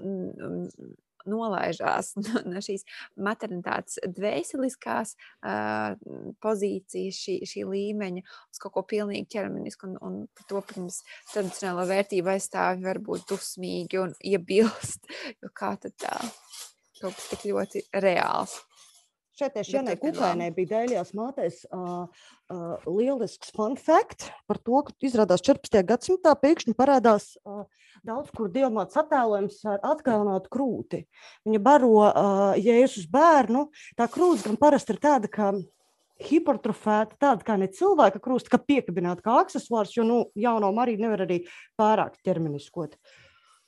[1.28, 2.13] nolaižās
[2.52, 2.86] no šīs
[3.20, 5.98] maternitātes dvēseliskās uh,
[6.43, 9.91] pozīcijas, šī, šī līmeņa uz kaut ko pilnīgi ķermenisku.
[9.91, 11.02] Un, un par to, protams,
[11.34, 16.15] tradicionālo vērtību aizstāvi var būt dusmīgi un iebilst, jo kā tad tā
[17.02, 18.58] kaut kas tik ļoti reāls.
[19.38, 19.93] Šeit tieši Janai.
[20.02, 22.08] Kukainai bija dēļās mātēs uh,
[22.50, 25.78] uh, lielisks fun fact par to, ka izrādās 14.
[25.86, 27.67] gadsimtā pēkšņi parādās uh,
[28.08, 31.04] daudz kur diamāts attēlojums ar atkalnātu krūti.
[31.45, 33.67] Viņa baro uh, Jēzus bērnu.
[34.00, 35.52] Tā krūts gan parasti ir tāda, ka
[36.26, 41.28] hipertrofēta, tāda kā ne cilvēka krusta, kā piekabināta kā aksesuārs, jo nu, jauno Mariju nevar
[41.28, 41.43] arī
[41.78, 42.97] pārāk ķermeniskot.
[42.97, 43.26] Uh,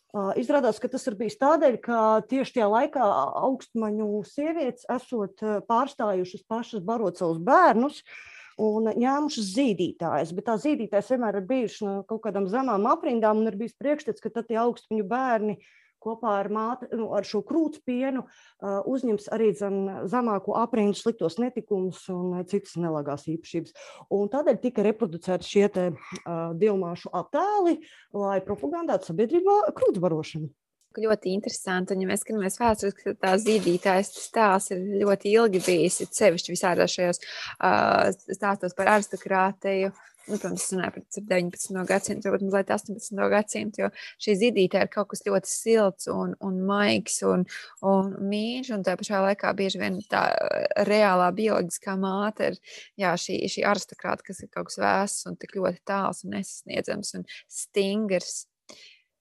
[0.09, 3.07] Izrādās, ka tas ir bijis tādēļ, ka tieši tajā laikā
[3.45, 7.99] augstmaņu sievietes esot uh, pārstājušas pašas barot savus bērnus
[8.57, 10.33] un ņēmušas zīdītājas.
[10.33, 14.23] Bet tā zīdītājs vienmēr ir bijuši no kaut kādām zemām aprindām un ir bijis priekšstats,
[14.23, 15.59] ka tad tie augstmaņu bērni
[16.03, 19.81] kopā ar, māte, nu, ar šo krūts pienu uh, uzņems arī zem,
[20.11, 23.75] zemāko aprindu sliktos netikumus un uh, citas nelagās īpašības.
[24.15, 27.79] Un tādēļ tika reproducēti šie te, uh, divmāšu attēli,
[28.15, 30.49] lai propagandētu sabiedrībā krūtsbarošanu.
[30.97, 31.93] Ļoti interesanti.
[31.93, 35.99] Un, ja mēs skatāmies vēsturiski, tad tā zīdītājs stāsts ir ļoti ilgi bijis.
[36.17, 39.91] Sevišķi visādās šajos uh, stāstos par aristokrātiju.
[40.29, 41.79] Nu, protams, es runāju par 19.
[41.89, 43.21] gadsimtu, varbūt mazliet 18.
[43.33, 43.89] gadsimtu, jo
[44.21, 47.47] šī zīdītāja ir kaut kas ļoti silts un, un maigs un,
[47.89, 48.69] un mīļš.
[48.75, 50.27] Un tā pašā laikā bieži vien tā
[50.85, 52.59] reālā bioloģiskā māte ir
[52.99, 57.15] jā, šī, šī aristokrāta, kas ir kaut kas vēsts un tik ļoti tāls un nesasniedzams
[57.17, 58.43] un stingrs.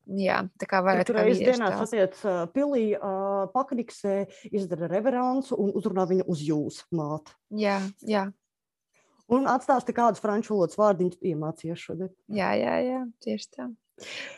[0.09, 1.91] Jā, tā kā vairāk Tur kā reizes vīriešu dienā tēls.
[1.91, 4.15] satiec uh, pilī, uh, pakniksē,
[4.57, 7.35] izdara reveransu un uzrunā viņu uz jūs, māte.
[7.53, 7.77] Jā,
[8.09, 8.25] jā,
[9.35, 12.13] Un atstāsti kādus franču valodas vārdiņus iemācījies šodien.
[12.33, 13.69] jā, jā, jā, tieši tā.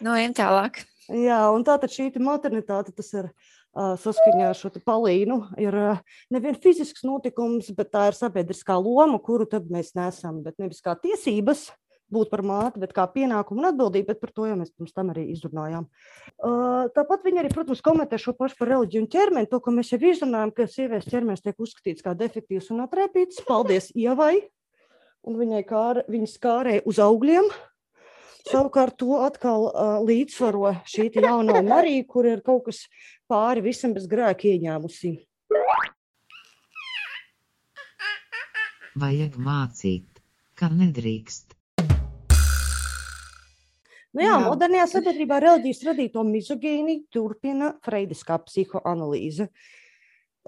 [0.02, 0.82] Nu, ejam tālāk.
[1.10, 6.02] Jā, un tātad šī te maternitāte, tas ir uh, saskaņā ar šo palīnu, ir uh,
[6.34, 10.96] nevien fizisks notikums, bet tā ir sabiedriskā loma, kuru tad mēs nesam, bet nevis kā
[10.98, 11.68] tiesības
[12.10, 15.12] būt par māti, bet kā pienākumu un atbildību, bet par to jau mēs pirms tam
[15.12, 15.86] arī izrunājām.
[16.42, 19.92] Uh, tāpat viņi arī, protams, komentē šo pašu par reliģiju un ķermeni, to, ko mēs
[19.94, 23.44] jau izrunājām, ka sievietes ķermenis tiek uzskatīts kā defektīvs un atrēpīts.
[23.46, 24.40] Paldies Ievai!
[25.28, 27.50] Un viņai kā, viņas kārēja uz augļiem,
[28.48, 32.86] Savukārt to atkal uh, līdzsvaro šī jaunā Marija, kur ir kaut kas
[33.30, 35.12] pāri visam bez grēka ieņēmusi.
[39.00, 40.22] Vajag mācīt,
[40.58, 41.54] ka nedrīkst.
[44.10, 44.38] Nu jā, Jā.
[44.42, 49.46] modernajā sabiedrībā reliģijas radīto mizogīniju turpina freidiskā psihoanalīze.
[49.46, 49.79] Uh,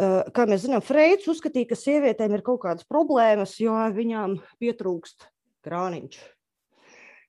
[0.00, 5.26] Kā mēs zinām, Freids uzskatīja, ka sievietēm ir kaut kādas problēmas, jo viņām pietrūkst
[5.66, 6.16] krāniņš.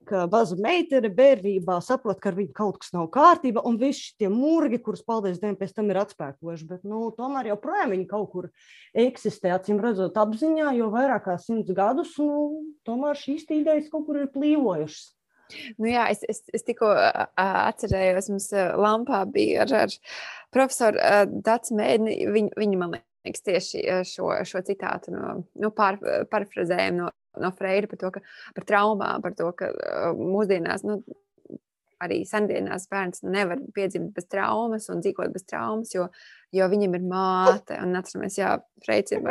[0.07, 4.27] Ka maza meitene bērnībā saprot, ka ar viņu kaut kas nav kārtībā, un visi tie
[4.31, 6.67] mūrgi, kurus, paldies Dievam, pēc tam ir atspēkojuši.
[6.71, 8.49] Bet nu, tomēr joprojām viņi kaut kur
[8.91, 14.23] eksistē, acīm redzot, apziņā, jo vairāk kā simts gadus, nu, tomēr šīs idejas kaut kur
[14.23, 15.05] ir plīvojušas.
[15.77, 16.91] Nu, jā, es, es, es tikko
[17.39, 19.97] atcerējos, mums Lampā bija ar, ar
[20.53, 21.01] profesoru
[21.45, 22.19] Dācis Mēdni.
[22.33, 25.99] Viņ, viņa man liekas tieši šo, šo citātu no, nu, pār,
[26.31, 27.11] parafrazējumu no,
[27.41, 28.23] no Freira par to, ka
[28.55, 29.71] par traumām, par to, ka
[30.19, 31.01] mūsdienās, nu,
[32.03, 36.07] arī sendienās bērns nevar piedzimt bez traumas un dzīvot bez traumas, jo,
[36.53, 37.77] jo viņam ir māte.
[37.79, 39.23] Un atceramies, jā, Freids ir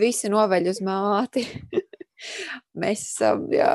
[0.00, 1.44] visi noveļ uz māti.
[2.78, 3.70] Mēs esam jā,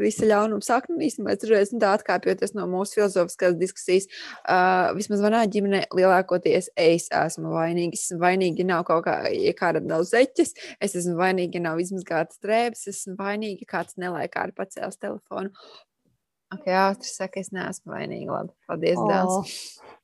[0.00, 0.98] visa ļaunuma sakne.
[1.06, 4.08] Īstenībā, es dažreiz nu, tā atkāpjoties no mūsu filozofiskās diskusijas,
[4.42, 7.98] uh, vismaz manā ģimenē lielākoties es esmu vainīga.
[7.98, 11.68] Es esmu vainīga, ja nav kaut kā, ja kāda nav zeķes, es esmu vainīga, ja
[11.70, 15.54] nav izmazgātas drēbes, es esmu vainīga, ja kāds nelaikā ar pacēlis telefonu.
[16.54, 18.32] Ok, ātri saka, es neesmu vainīga.
[18.32, 19.36] Labi, paldies, Dāns.
[19.36, 19.97] Nu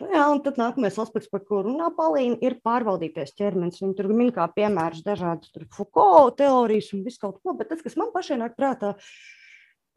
[0.00, 3.82] Jā, un tad nākamais aspekts, par kuru runā Palīna, ir pārvaldītais ķermenis.
[3.82, 7.98] Viņi tur min kā piemērus dažādas Foucault teorijas un visu kaut ko, bet tas, kas
[8.00, 8.94] man pašai nāk prātā,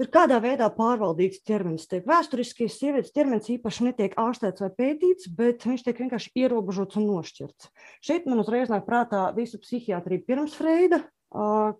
[0.01, 1.87] ir kādā veidā pārvaldīts ķermenis.
[1.87, 7.07] Tiek vēsturiski sievietes ķermenis īpaši netiek ārstēts vai pētīts, bet viņš tiek vienkārši ierobežots un
[7.07, 7.71] nošķirts.
[8.03, 10.99] Šeit man uzreiz nāk prātā visa psihiatrija pirms Freida,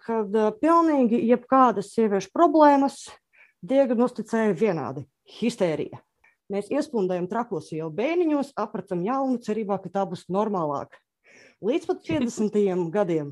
[0.08, 3.04] kad pilnīgi jebkādas sieviešu problēmas
[3.64, 5.06] diagnosticēja vienādi-
[5.42, 6.00] histērija.
[6.52, 11.00] Mēs iespundējam trakos jau bērniņos, apracam jaunu, cerībā, ka tā būs normālāka.
[11.64, 12.60] Līdz pat 50.
[12.98, 13.32] gadiem,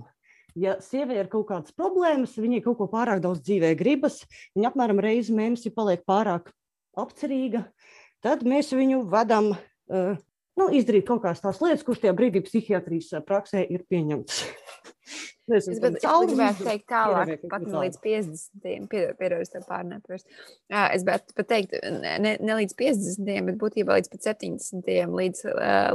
[0.55, 4.21] ja sievai ir kaut kādas problēmas, viņai kaut ko pārāk daudz dzīvē gribas,
[4.55, 6.53] viņa apmēram reizi mēnesī paliek pārāk
[6.99, 7.65] apcerīga,
[8.23, 10.15] tad mēs viņu vedam uh,
[10.59, 14.43] nu, izdarīt kaut kādas tās lietas, kuras tajā brīdī psihiatrijas praksē ir pieņemtas.
[15.49, 18.85] Nezinu, es, bet, es gribētu teikt tālāk, pat ne līdz 50.
[19.19, 20.25] pierādījis tev pārnēpēs.
[20.69, 23.31] Es gribētu pat teikt, ne, ne līdz 50.
[23.49, 24.91] bet būtībā līdz pat 70.
[25.17, 25.43] līdz,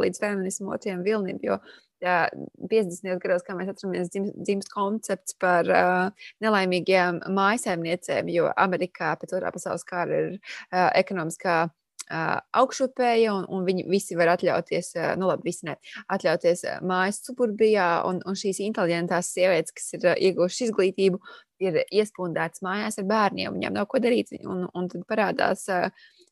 [0.02, 1.60] līdz feminismu otriem vilnim, jo
[2.02, 2.18] jā,
[2.58, 3.16] 50.
[3.22, 9.86] gados, kā mēs atceramies, dzimst, koncepts par uh, nelaimīgajām mājasēmniecēm, jo Amerikā pēc otrā pasaules
[9.88, 11.66] kara ir uh, ekonomiskā
[12.06, 15.76] augšupēja, un, un viņi visi var atļauties, nu, labi, visi ne,
[16.12, 21.20] atļauties mājas suburbijā, un, un šīs inteliģentās sievietes, kas ir ieguvušas izglītību,
[21.66, 25.66] ir iespundētas mājās ar bērniem, viņām nav ko darīt, un, un tad parādās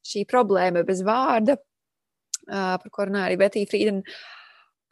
[0.04, 1.58] šī problēma bez vārda,
[2.46, 4.16] par ko runāja arī Betija Frīdena.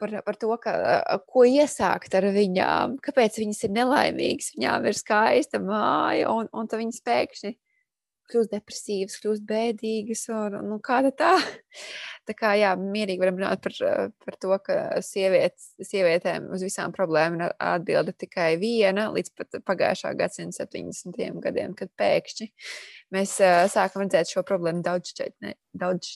[0.01, 0.71] Par, par to, ka,
[1.29, 4.49] ko iesākt ar viņām, kāpēc viņas ir nelaimīgas.
[4.57, 7.53] Viņām ir skaista māja, un, un tad viņas pēkšņi
[8.33, 10.25] kļūst depresīvas, kļūst bēdīgas.
[10.33, 11.31] Un, nu, kāda tā?
[12.27, 13.77] tā kā jā, mierīgi varam runāt par,
[14.25, 20.13] par to, ka sievietes, sievietēm uz visām problēmām ir atbilde tikai viena līdz pat pagājušā
[20.19, 21.39] gadsimta 70.
[21.43, 22.49] gadiem, kad pēkšņi
[23.13, 25.13] mēs uh, sākam redzēt šo problēmu daudz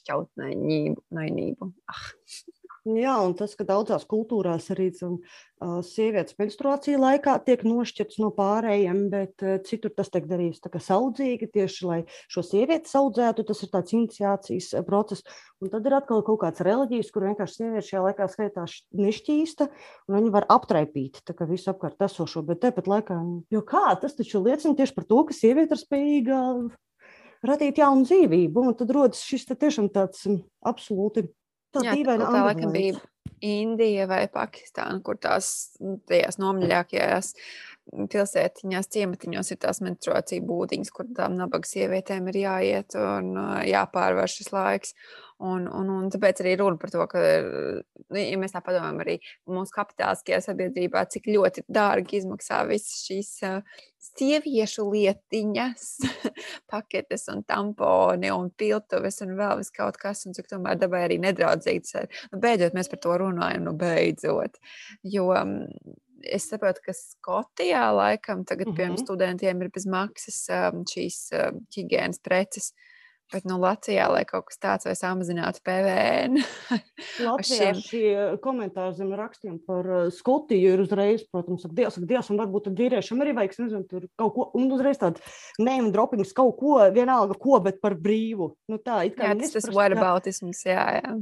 [0.01, 1.71] šķautnainību.
[1.93, 2.05] Ah.
[2.87, 5.17] Jā, un tas, ka daudzās kultūrās arī zin,
[5.83, 11.49] sievietes menstruācija laikā tiek nošķirts no pārējiem, bet citur tas tiek darīts tā kā saudzīgi,
[11.51, 11.97] tieši lai
[12.31, 15.25] šo sievieti audzētu, tas ir tāds iniciācijas process.
[15.59, 19.67] Un tad ir atkal kaut kāds reliģijas, kur vienkārši sieviete šajā laikā skaitās nešķīsta,
[20.07, 23.17] un viņi var aptraipīt tā kā visu apkārt esošo, bet tepat laikā,
[23.51, 26.39] jo kā, tas taču liecina tieši par to, ka sieviete ir spējīga
[27.51, 30.23] radīt jaunu dzīvību, un tad rodas šis tiešām tāds
[30.63, 31.27] absolūti
[31.85, 32.97] Jā, tā, tā laikam bija
[33.45, 35.77] Indija vai Pakistāna, kur tās
[36.09, 37.33] tajās nomaļākajās
[38.11, 43.35] pilsētiņās, ciematiņos ir tās menstruācija būdiņas, kur tām nabaga sievietēm ir jāiet un
[43.67, 44.95] jāpārvar šis laiks.
[45.37, 49.17] Un, un, un tāpēc arī runa par to, ka, nu, ja mēs tā padomājam, arī
[49.53, 55.85] mūsu kapitāliskajā sabiedrībā, cik ļoti dārgi izmaksā visas šīs uh, sieviešu lietiņas,
[56.73, 61.19] paketes un tamponi un piltuves un vēl vis kaut kas, un cik tomēr dabai arī
[61.21, 61.93] nedraudzīgs.
[62.33, 64.57] Nu, beidzot, mēs par to runājam, nu beidzot.
[65.05, 65.55] Jo um,
[66.25, 68.99] es saprotu, ka Skotijā laikam tagad, mm -hmm.
[69.05, 72.73] studentiem ir bez maksas um, šīs um, higiēnas preces.
[72.73, 72.96] Uh,
[73.27, 76.37] Bet nu, Latvijā, lai kaut kas tāds vai samazinātu PVN.
[77.25, 77.81] Latvijā šiem...
[77.83, 78.11] šie
[78.43, 82.69] komentāri zem rakstiem par uh, Skotiju ir uzreiz, protams, saka, Dievs, saka, Dievs, un varbūt
[82.69, 85.19] tad vīriešiem arī vajag, nezinu, tur kaut ko, un uzreiz tāda
[85.59, 88.53] name droppings kaut ko, vienalga ko, bet par brīvu.
[88.71, 91.13] Nu tā, it kā jā, tas tas whataboutisms, jā, jā.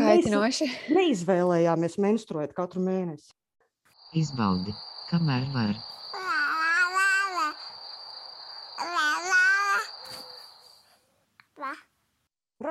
[0.00, 0.70] Kaitinoši.
[0.70, 3.34] Mēs neizvēlējāmies menstruēt katru mēnesi.
[4.16, 4.72] Izbaudi,
[5.12, 5.76] kamēr var.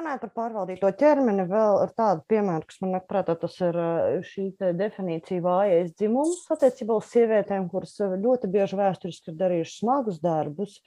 [0.09, 3.75] Runājot par pārvaldīto ķermeni, vēl ar tādu piemēru, kas man prātā, tas ir
[4.25, 10.79] šī definīcija vājais dzimums attiecībā uz sievietēm, kuras ļoti bieži vēsturiski ir darījušas smagus darbus,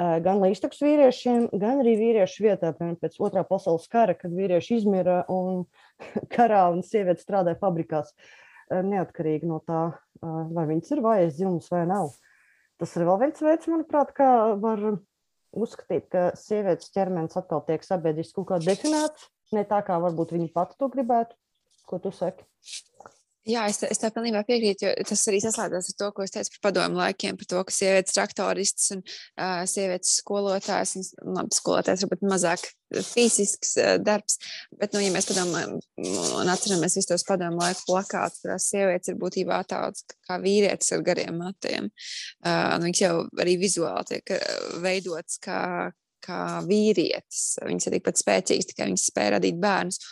[0.00, 5.18] gan līdztekus vīriešiem, gan arī vīriešu vietā, piemēram, pēc otrā pasaules kara, kad vīrieši izmira
[5.28, 5.66] un
[6.38, 8.16] karā un sievietes strādāja fabrikās,
[8.72, 9.90] neatkarīgi no tā,
[10.24, 12.14] vai viņas ir vājais dzimums vai nav.
[12.80, 14.88] Tas ir vēl viens veids, manuprāt, kā var
[15.56, 20.50] uzskatīt, ka sievietes ķermenis atkal tiek sabiedriski kaut kā definēts, ne tā kā varbūt viņa
[20.54, 21.36] pati to gribētu.
[21.90, 22.46] Ko tu saki?
[23.48, 26.52] Jā, es, es tā pilnībā piekrītu, jo tas arī saslēdzas ar to, ko es teicu
[26.58, 30.92] par padomu laikiem, par to, ka sievietes traktoristas un uh, sievietes skolotājs,
[31.24, 32.66] un labi, skolotājs varbūt mazāk
[33.08, 34.36] fizisks uh, darbs,
[34.76, 35.78] bet, nu, ja mēs padomājam
[36.36, 41.08] un atceramies visus tos padomu laiku plakātus, kurās sievietes ir būtībā tāds kā vīrietis ar
[41.08, 41.88] gariem matiem,
[42.44, 44.36] uh, viņas jau arī vizuāli tiek
[44.84, 45.62] veidotas kā,
[46.28, 50.04] kā vīrietis, viņas ir tikpat spēcīgas, tikai viņas spēja radīt bērnus.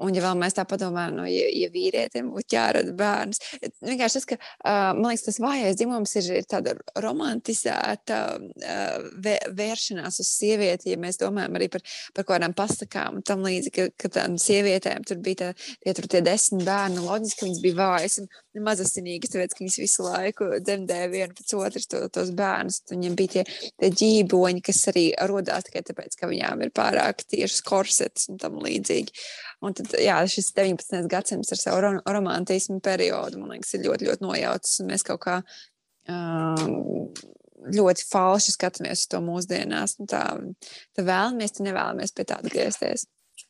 [0.00, 3.42] Un, ja vēl mēs tā padomājam, nu, ja, ja vīrietim būtu jārada bērns,
[3.84, 6.74] vienkārši tas, ka uh, man liekas, tas vājais dzimums ir, ir tāda
[7.04, 10.94] romantizēta uh, vē, vēršanās uz sievieti.
[10.94, 11.84] Ja mēs domājam arī par,
[12.16, 15.50] par kaut kādām pasakām, tam līdzīgi, ka, ka tām sievietēm tur bija tā,
[15.84, 19.78] tie, tur tie desmit bērni, loģiski, ka viņas bija vājas un mazasinīgas, tāpēc, ka viņas
[19.82, 22.82] visu laiku dzemdēja vienu pēc otras to, tos bērnus.
[22.90, 27.64] Viņiem bija tie, tie ģīboņi, kas arī rodās tikai tāpēc, ka viņām ir pārāk tiešas
[27.68, 29.14] korsetes un tam līdzīgi.
[29.62, 31.06] Un tad, jā, šis 19.
[31.10, 34.82] gadsimts ar savu rom romantismu periodu, man liekas, ir ļoti, ļoti nojaucis.
[34.88, 35.38] Mēs kaut kā
[36.10, 37.12] um,
[37.70, 39.96] ļoti falši skatāmies uz to mūsdienās.
[40.10, 40.24] Tā,
[40.96, 43.06] tā vēlamies, tā nevēlamies pie tā atgriezties.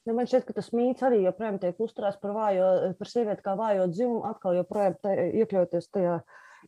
[0.07, 3.55] Nu, man šķiet, ka tas mīts arī joprojām tiek uzturēts par, vājo, par sievieti kā
[3.59, 4.97] vājo dzimumu, atkal joprojām
[5.43, 6.17] iekļauties tajā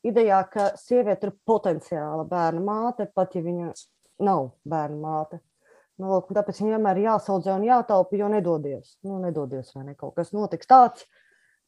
[0.06, 3.72] idejā, ka sieviete ir potenciāla bērna māte, pat ja viņa
[4.24, 5.40] nav bērna māte.
[6.00, 8.96] Nu, lūk, tāpēc viņam vienmēr ir jāsaudzē un jātaupa, jo nedodies.
[9.06, 11.06] Nu, nedodies vai ne kaut kas notiks tāds.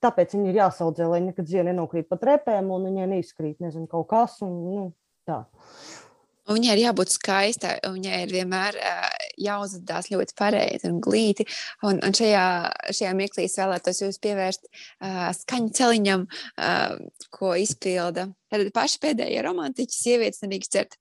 [0.03, 4.11] Tāpēc viņi ir jāsaudzē, lai nekad dzīve nenokrīt pa trepēm un viņai neizkrīt nezinu, kaut
[4.11, 4.41] kas.
[4.45, 4.89] Un, nu,
[5.29, 5.45] tā.
[6.47, 9.07] Un viņai ir jābūt skaistai, un viņai ir vienmēr uh,
[9.43, 11.47] jāuzvedās ļoti pareizi un glīti.
[11.87, 12.47] Un, un šajā,
[12.95, 16.97] šajā mirklī es vēlētos jūs pievērst uh, skaņu celiņam, uh,
[17.35, 18.29] ko izpilda.
[18.53, 20.99] Tad paši pēdējie romantiķi, sievietes nedrīkst dzert.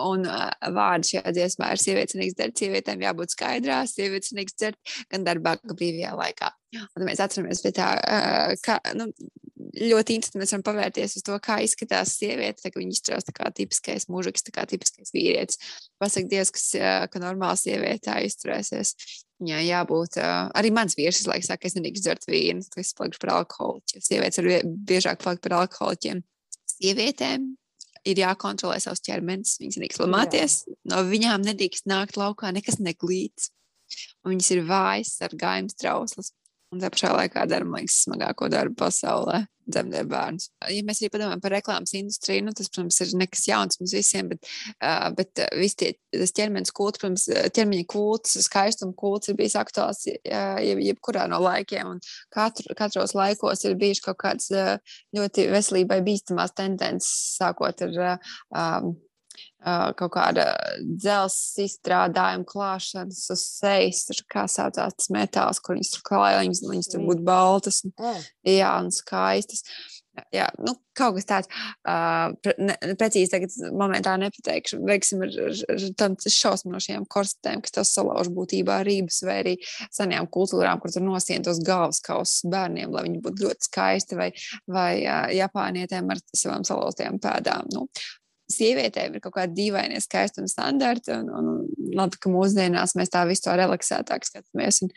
[0.00, 4.96] Un uh, vārdi šajā dziesmā ir sievietes nedrīkst dzert, sievietēm jābūt skaidrās, sievietes nedrīkst dzert
[5.12, 6.54] gan darbā, gan brīvajā laikā.
[6.96, 9.08] Un mēs atceramies pie tā, uh, ka, nu,
[9.76, 12.62] ļoti interesanti mēs varam pavērties uz to, kā izskatās sieviete.
[12.62, 15.60] Tā, viņa izturās kā tipiskais mužuks, kā tipiskais vīrietis.
[16.00, 16.66] Pasaka Dievs, kas,
[17.12, 18.94] ka normāla sieviete tā izturēsies.
[19.46, 20.16] Jā, jābūt.
[20.56, 24.04] Arī mans vīrs laiku saka, ka es nedrīkstu dzert vīnu, ka es palikšu par alkoholiķiem.
[24.06, 26.22] Sievietes var biežāk palikt par alkoholiķiem.
[26.76, 27.50] Sievietēm
[28.06, 29.58] ir jākontrolē savs ķermenis.
[29.60, 30.56] Viņas nedrīkst lamāties,
[30.88, 33.50] no viņām nedrīkst nākt laukā nekas neglīts.
[34.24, 36.32] Un viņas ir vājas, ar gājums trauslas.
[36.74, 40.48] Un tā pašā laikā dara, man liekas, smagāko darbu pasaulē dzemdē bērnus.
[40.70, 44.30] Ja mēs arī padomājam par reklāmas industriju, nu, tas, protams, ir nekas jauns mums visiem,
[44.30, 47.26] bet, uh, bet viss tie, tas ķermenis kults, protams,
[47.56, 52.02] ķermeņa kults, skaistuma kults ir bijis aktuāls uh, jeb, jebkurā no laikiem, un
[52.34, 54.76] katru, katros laikos ir bijuši kaut kāds uh,
[55.16, 58.94] ļoti veselībai bīstamās tendences, sākot ar uh, um,
[59.98, 60.46] kaut kāda
[60.78, 66.90] dzelzs izstrādājuma klāšanas uz sejas, kā saucās tas metāls, kur viņas tur klāja, viņas, viņas
[66.94, 68.26] tur būtu baltas, un, mm.
[68.56, 69.66] jā, un skaistas.
[70.32, 71.50] Jā, nu, kaut kas tāds
[71.84, 74.78] uh, pre, ne, precīzi tagad momentā nepateikšu.
[74.88, 79.54] Veiksim ar, ar, ar tam šausminošajām korsetēm, kas tas salauž būtībā rības vai arī
[79.92, 84.30] senajām kultūrām, kur tur nosien tos galvas kausus bērniem, lai viņi būtu ļoti skaisti vai,
[84.64, 87.68] vai uh, japānietēm ar savām salauztajām pēdām.
[87.76, 87.84] Nu,
[88.52, 93.46] sievietēm ir kaut kāda dīvaina skaistuma standarta, un, un labi, ka mūsdienās mēs tā visu
[93.46, 94.82] to relaksētāk skatāmies.
[94.86, 94.92] Un,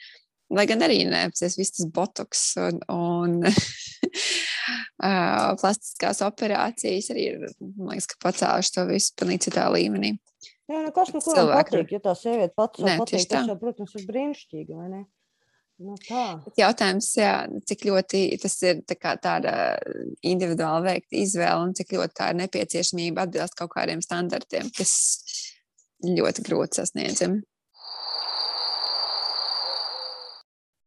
[0.57, 3.37] lai gan arī neapsies viss tas botoks un, un
[5.61, 7.45] plastiskās operācijas arī ir,
[7.77, 10.15] man liekas, ka pacēluši to visu pilnīgi citā līmenī.
[10.69, 14.05] Jā, nu, kas nu kuram patīk, ja tā sieviete pats patīk, tas jau, protams, ir
[14.09, 15.01] brīnišķīgi, vai ne?
[15.79, 16.23] Nu, tā.
[16.59, 17.33] Jautājums, jā,
[17.69, 19.51] cik ļoti tas ir tā tāda
[20.27, 24.91] individuāli veikta izvēle un cik ļoti tā ir nepieciešamība atbilst kaut kādiem standartiem, kas
[26.03, 27.39] ļoti grūti sasniedzami.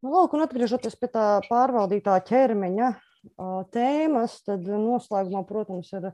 [0.02, 2.92] Nu, lūk, un atgriežoties pie tā pārvaldītā ķermeņa
[3.72, 6.10] tēmas, tad noslēgumā, protams, ir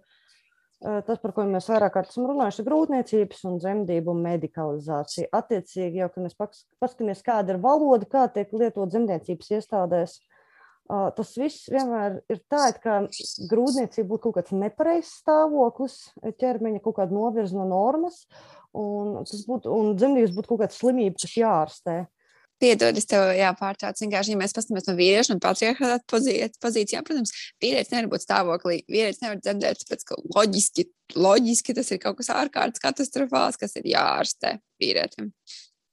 [0.83, 5.31] tas, par ko mēs vairāk kārt esam runājuši, ir grūtniecības un dzemdību medikalizācija.
[5.35, 10.19] Attiecīgi, jau, kad mēs paskatāmies, kāda ir valoda, kā tiek lietot dzemdniecības iestādēs,
[10.89, 13.01] tas viss vienmēr ir tā, ka
[13.51, 15.99] grūtniecība būtu kaut kāds nepareizs stāvoklis,
[16.41, 18.23] ķermeņa kaut kāda novirza no normas,
[18.77, 21.99] un, būtu, un dzemdības būtu kaut kāda slimība, kas jārastē.
[22.59, 24.01] Piedod, es tev jāpārtrauc.
[24.03, 28.81] Vienkārši, ja mēs paskatāmies no vīrieša un patriarchāta pozīcijām, protams, vīrietis nevar būt stāvoklī.
[28.91, 33.87] Vīrietis nevar dzemdēt pēc ka loģiski, loģiski tas ir kaut kas ārkārtas katastrofāls, kas ir
[33.95, 35.31] jārastē vīrietim.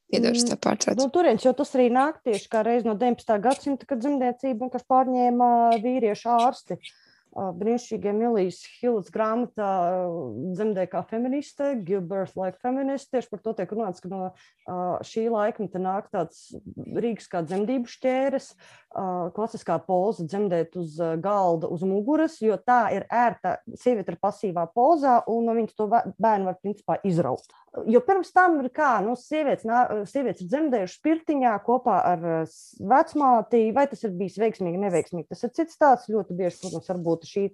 [0.10, 1.02] Piedod, es tev pārtraucu.
[1.02, 3.38] Nu, turienes, jo tas arī nāk tieši kā reiz no 19.
[3.42, 5.50] gadsimta, kad dzemdēcība vienkārši pārņēma
[5.86, 6.78] vīriešu ārsti.
[6.78, 7.05] Uh,
[7.36, 9.70] brīnišķīgie Milijas Hildas grāmatā
[10.56, 13.10] dzemdē kā feministe, Give Birth Like Feminist.
[13.12, 14.30] Tieši par to tiek runāts, ka no
[15.06, 18.54] šī laikmeta nāk tāds Rīgas kā dzemdību šķēres,
[19.36, 25.20] klasiskā poza dzemdēt uz galda, uz muguras, jo tā ir ērta, sieviete ir pasīvā pozā
[25.28, 27.44] un no viņas to bērnu var principā izraut.
[27.92, 29.66] Jo pirms tam ir kā, nu, sievietes,
[30.08, 32.22] sievietes ir dzemdējušas pirtiņā kopā ar
[32.92, 35.28] vecmāti, vai tas ir bijis veiksmīgi, neveiksmīgi.
[35.34, 36.12] Tas ir cits stāsts.
[36.14, 37.46] Ļoti bieži, protams, varbūt šī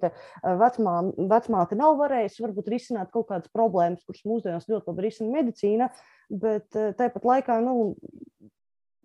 [0.62, 0.96] vecmā,
[1.32, 5.90] vecmāte nav varējusi varbūt risināt kaut kādas problēmas, kuras mūsdienās ļoti labi risina medicīna,
[6.30, 6.70] bet
[7.00, 7.94] tāpat laikā, nu,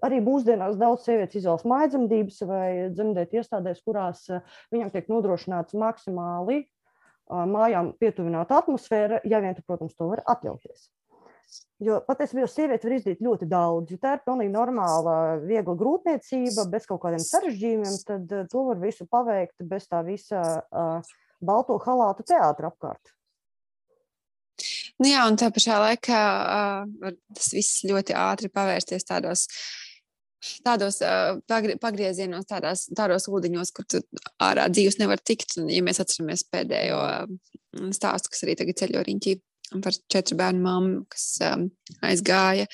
[0.04, 4.26] arī mūsdienās daudz sievietes izvēlas mājdzemdības vai dzemdēt iestādēs, kurās
[4.74, 6.66] viņam tiek nodrošināts maksimāli
[7.26, 10.90] mājām pietuvināta atmosfēra, ja vien, tu, protams, to var atļauties.
[11.84, 13.92] Jo patiesībā sieviete var izdarīt ļoti daudz.
[13.92, 19.04] Ja tā ir pilnīgi normāla, viegla grūtniecība, bez kaut kādiem sarežģījumiem, tad to var visu
[19.12, 21.10] paveikt bez tā visa uh,
[21.44, 23.12] balto halātu teātra apkārt.
[24.96, 29.44] Nu jā, un tā pašā laikā uh, tas viss ļoti ātri pavērsties tādos
[30.64, 31.36] tādos uh,
[31.82, 34.00] pagriezienos, tādās, tādos ūdeņos, kur tu
[34.42, 35.56] ārā dzīves nevar tikt.
[35.60, 37.00] Un, ja mēs atceramies pēdējo
[37.96, 39.36] stāstu, kas arī tagad ceļo riņķī
[39.82, 41.68] par četru bērnu mammu, kas um,
[42.06, 42.66] aizgāja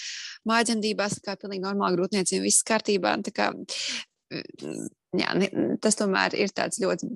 [0.49, 3.15] mājdzemdībās, kā pilnīgi normāla grūtniecība, viss kārtībā.
[3.35, 3.51] Kā,
[5.19, 5.31] jā,
[5.85, 7.09] tas tomēr ir tāds ļoti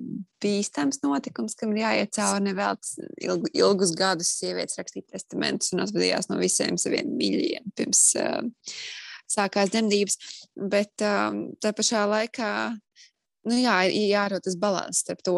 [0.43, 6.31] bīstams notikums, kam ir jāiet cauri nevēlas ilgu, ilgus gadus sievietes rakstīt testamentus un atvadījās
[6.31, 8.41] no visiem saviem mīļiem pirms uh,
[9.29, 10.19] sākās dzemdības.
[10.73, 12.51] Bet um, tā pašā laikā
[13.47, 15.35] nu, jā, ir jārod tas līdzsvars starp to,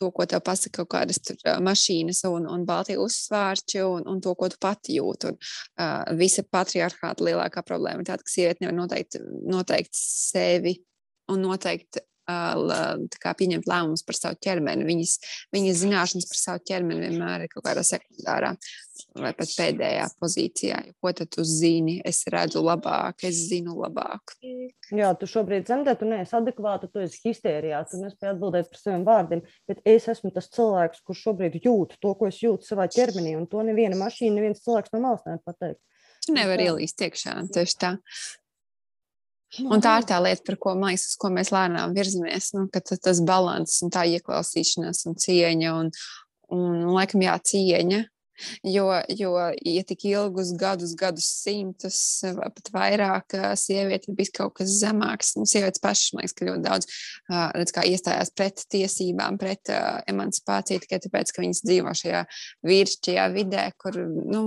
[0.00, 1.20] to, ko tev pasaka kaut kādas
[1.64, 5.32] mašīnas un, un balti uzsvārči, un, un to, ko tu pati jūti.
[5.32, 5.38] Un,
[5.80, 10.78] uh, visa patriarchāta lielākā problēma ir tāda, ka sieviete nevar noteikt, noteikt sevi
[11.32, 14.86] un noteikt kā, pieņemt lēmumus par savu ķermeni.
[14.88, 15.14] Viņas,
[15.54, 18.54] viņas zināšanas par savu ķermeni vienmēr ir kaut kādā sekundārā
[19.18, 20.80] vai pat pēdējā pozīcijā.
[21.02, 21.96] Ko tad tu zini?
[22.06, 24.36] Es redzu labāk, es zinu labāk.
[24.94, 29.06] Jā, tu šobrīd dzemdē, tu neesi adekvāta, tu esi histērijā, tu nespēji atbildēt par saviem
[29.06, 29.42] vārdiem.
[29.70, 33.48] Bet es esmu tas cilvēks, kurš šobrīd jūt to, ko es jūtu savā ķermenī, un
[33.50, 35.82] to neviena mašīna, neviens cilvēks no malas nevar pateikt.
[36.24, 37.94] Tu nevari ielīst iekšā, tieši tā.
[39.62, 42.50] Un tā ir tā lieta, par ko, liekas, ko mēs lēnām virzamies.
[42.56, 45.76] Nu, tas, tas līdzsvars un tā ieklausīšanās un cieņa.
[45.78, 45.92] Un,
[46.54, 48.04] un, laikam, jā, cieņa.
[48.66, 49.30] Jo, jo,
[49.62, 51.98] ja tik ilgus gadus, gadus simtus,
[52.34, 56.64] pat vairāk, sieviete ir bijis kaut kas zemāks, un sievietes pašas, man liekas, ka ļoti
[56.64, 56.88] daudz
[57.54, 62.24] redz, iestājās pret tiesībām, pret uh, emancipāciju tikai tāpēc, ka viņas dzīvo šajā
[62.66, 64.42] vīrišķajā vidē, kur, nu,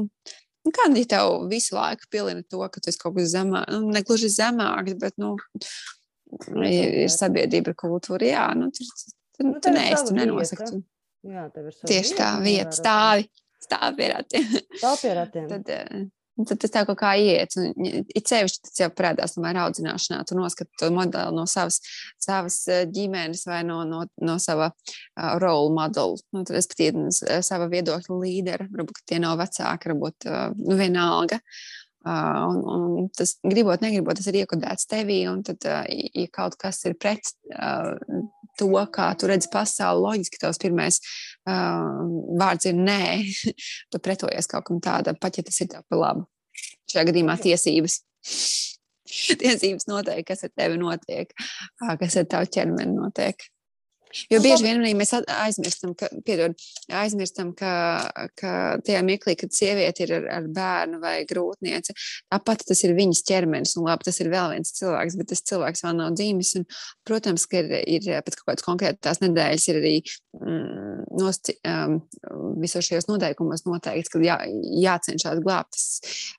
[0.68, 3.94] Nu, kā ja tev visu laiku pilina to, ka tu esi kaut kas zemāks, nu,
[3.96, 5.38] ne gluži zemāks, bet nu,
[6.60, 8.28] ir, ir sabiedrība, kultūra.
[8.28, 8.90] Jā, nu, tur,
[9.38, 10.82] tur, nu, tu neesi, tu nenosaki.
[11.28, 13.30] Jā, tev ir tieši tā vieta, stāvi,
[13.64, 14.52] stāvi pie ratiem.
[14.76, 15.48] Stāvi pie ratiem.
[15.54, 15.72] Tad,
[16.38, 17.56] Tad tas tā kā iet.
[18.14, 20.20] It sevišķi tas jau parādās tomēr audzināšanā.
[20.28, 21.80] Tu noskati to modeli no savas,
[22.22, 22.60] savas
[22.94, 26.20] ģimenes vai no, no, no sava uh, role modela.
[26.36, 27.10] Nu, es patīnu
[27.46, 28.70] sava viedokļa līdera.
[28.70, 31.42] Varbūt tie nav vecāki, varbūt uh, nu, vienalga.
[32.08, 35.24] Uh, un, un tas gribot, negribot, tas ir iekodēts tevī.
[35.32, 37.98] Un tad, uh, ja kaut kas ir pret uh,
[38.58, 41.02] to, kā tu redzi pasauli, loģiski tavs pirmais
[41.48, 43.02] vārds ir nē.
[43.92, 46.26] tu pretojies kaut kam tādam, pat ja tas ir tev par labu.
[46.92, 48.02] Šajā gadījumā tiesības.
[49.44, 51.32] tiesības noteikti, kas ar tevi notiek,
[52.02, 53.48] kas ar tavu ķermeni notiek.
[54.32, 56.56] Jo nu, bieži vien arī mēs aizmirstam, ka, piedod,
[56.96, 57.72] aizmirstam, ka,
[58.40, 58.52] ka
[58.86, 61.96] tajā mirklī, kad sieviete ir ar, ar bērnu vai grūtnieci,
[62.32, 65.84] tāpat tas ir viņas ķermenis, un labi, tas ir vēl viens cilvēks, bet tas cilvēks
[65.86, 66.54] vēl nav dzīvis.
[66.62, 66.68] Un,
[67.08, 69.94] protams, ka ir, ir pēc kaut kādas konkrētas nedēļas ir arī
[70.40, 72.00] mm, nosti, um,
[72.64, 74.40] visos šajos noteikumos noteikts, ka jā,
[74.88, 75.88] jācenšas glābt tas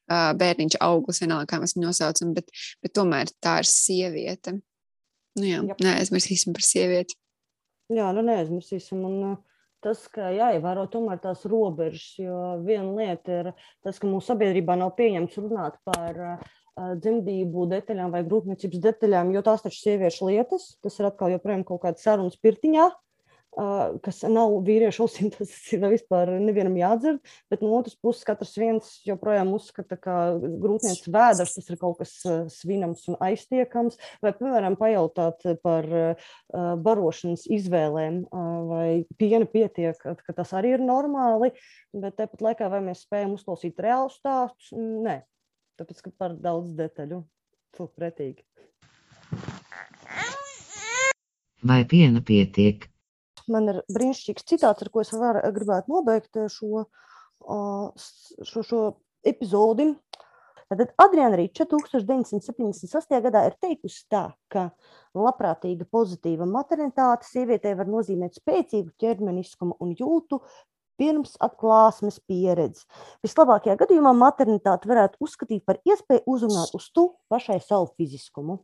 [0.09, 2.51] uh, bērniņš auglis, vienalga, kā mēs viņu nosaucam, bet,
[2.85, 4.59] bet tomēr tā ir sieviete.
[5.39, 7.15] Nu, jā, neaizmirsīsim par sievieti.
[7.89, 9.05] Jā, nu neaizmirsīsim.
[9.09, 13.51] Un, uh, tas, ka jāievēro tomēr tās robežas, jo viena lieta ir
[13.85, 19.43] tas, ka mūsu sabiedrībā nav pieņemts runāt par uh, dzemdību detaļām vai grūtniecības detaļām, jo
[19.47, 22.89] tās taču sieviešu lietas, tas ir atkal joprojām kaut kāda sarunas pirtiņā,
[24.05, 27.21] kas nav vīriešu ausīm, tas ir vispār nevienam jādzird.
[27.51, 32.15] Bet no otras puses, katrs viens joprojām uzskata, ka grūtniecības vēders tas ir kaut kas
[32.55, 33.99] svinams un aiztiekams.
[34.25, 35.89] Vai, piemēram, pajautāt par
[36.85, 38.21] barošanas izvēlēm,
[38.69, 38.89] vai
[39.21, 41.53] piena pietiek, ka tas arī ir normāli.
[41.97, 44.71] Bet tāpat laikā, vai mēs spējam uzklausīt reālus stāstus?
[44.77, 45.23] Nē,
[45.81, 47.25] tāpēc, ka par daudz detaļu.
[47.79, 48.43] Lūk, pretīgi.
[51.69, 52.87] Vai piena pietiek?
[53.53, 56.85] Man ir brīnišķīgs citāts, ar ko es var, gribētu nobeigt šo,
[57.43, 58.83] šo, šo
[59.27, 59.93] epizodi.
[60.69, 63.21] Tad Adriana Rīča 1978.
[63.25, 64.67] gadā ir teikusi tā, ka
[65.17, 70.43] labprātīga pozitīva maternitāte sievietei var nozīmēt spēcīgu ķermeniskumu un jūtu
[71.01, 72.85] pirms atklāsmes pieredzi.
[73.25, 78.59] Vislabākajā gadījumā maternitāte varētu uzskatīt par iespēju uzrunāt uz tu pašai savu fiziskumu.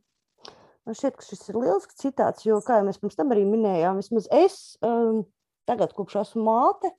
[0.85, 4.03] Man šķiet, ka šis ir liels citāts, jo, kā jau mēs pirms tam arī minējām,
[4.03, 5.23] vismaz es um,
[5.69, 6.91] tagad, kopš esmu māte,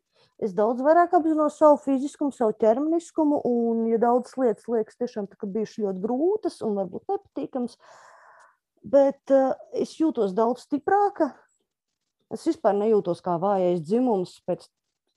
[0.42, 5.84] es daudz vairāk apzinos savu fiziskumu, savu ķermeniskumu, un, ja daudzas lietas liekas tiešām bijušas
[5.84, 7.78] ļoti grūtas un varbūt nepatīkamas,
[8.96, 11.32] bet uh, es jūtos daudz stiprāka.
[12.34, 14.66] Es vispār nejūtos kā vājais dzimums pēc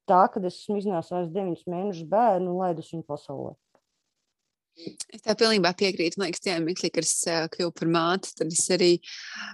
[0.09, 3.57] tā, kad es esmu iznēsājis deviņus mēnešus bērnu un laidus viņu pasaulē.
[4.79, 6.21] Es tev pilnībā piekrītu.
[6.21, 8.93] Man liekas, tajā mirklī, kad es uh, kļuvu par māti, tad es arī,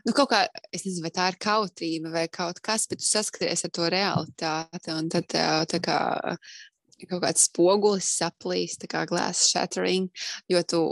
[0.05, 0.43] nu, kaut kā,
[0.75, 4.93] es nezinu, vai tā ir kautība vai kaut kas, bet tu saskaties ar to realitāti.
[4.93, 5.99] Un tad uh, tā kā
[7.09, 10.11] kaut kāds spogulis saplīs, tā kā glass shattering,
[10.53, 10.85] jo tu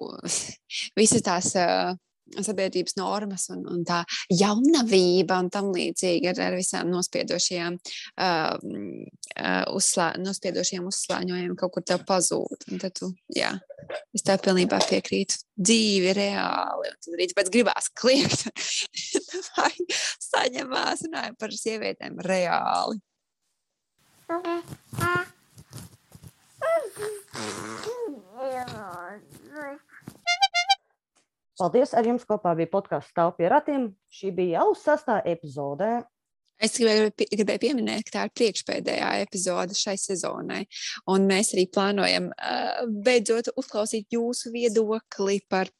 [0.98, 1.52] visas tās.
[1.58, 1.92] Uh,
[2.40, 4.02] sabiedrības normas un, un tā
[4.32, 11.86] jaunavība un tam līdzīgi ar, ar visām nospiedošajām, uh, uh, uzslā, nospiedošajiem uzslāņojumiem kaut kur
[11.92, 12.58] tev pazūd.
[12.72, 13.52] Un tad tu, jā,
[14.16, 15.34] es tev pilnībā piekrītu.
[15.62, 16.90] Dzīve reāli.
[16.90, 18.40] Un tad arī tāpēc gribās kliegt.
[19.56, 19.72] Vai
[20.30, 22.96] saņemās runājam par sievietēm reāli.
[31.60, 31.92] Paldies!
[31.96, 33.90] Ar jums kopā bija podkāsts Stāv pie ratiem.
[34.12, 35.90] Šī bija jau sastā epizode.
[36.62, 40.62] Es gribēju, gribēju pieminēt, ka tā ir priekšpēdējā epizode šai sezonai.
[41.10, 45.72] Un mēs arī plānojam uh, beidzot uzklausīt jūsu viedokli par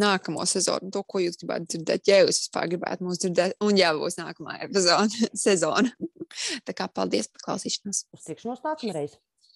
[0.00, 2.08] nākamo sezonu, to, ko jūs gribētu dzirdēt.
[2.10, 5.92] Ja jūs vispār gribētu mūs dzirdēt, un ja būs nākamā epizode, sezona.
[6.66, 8.06] Tā kā paldies par klausīšanos.
[8.16, 9.18] Uz tikšanos nākamreiz!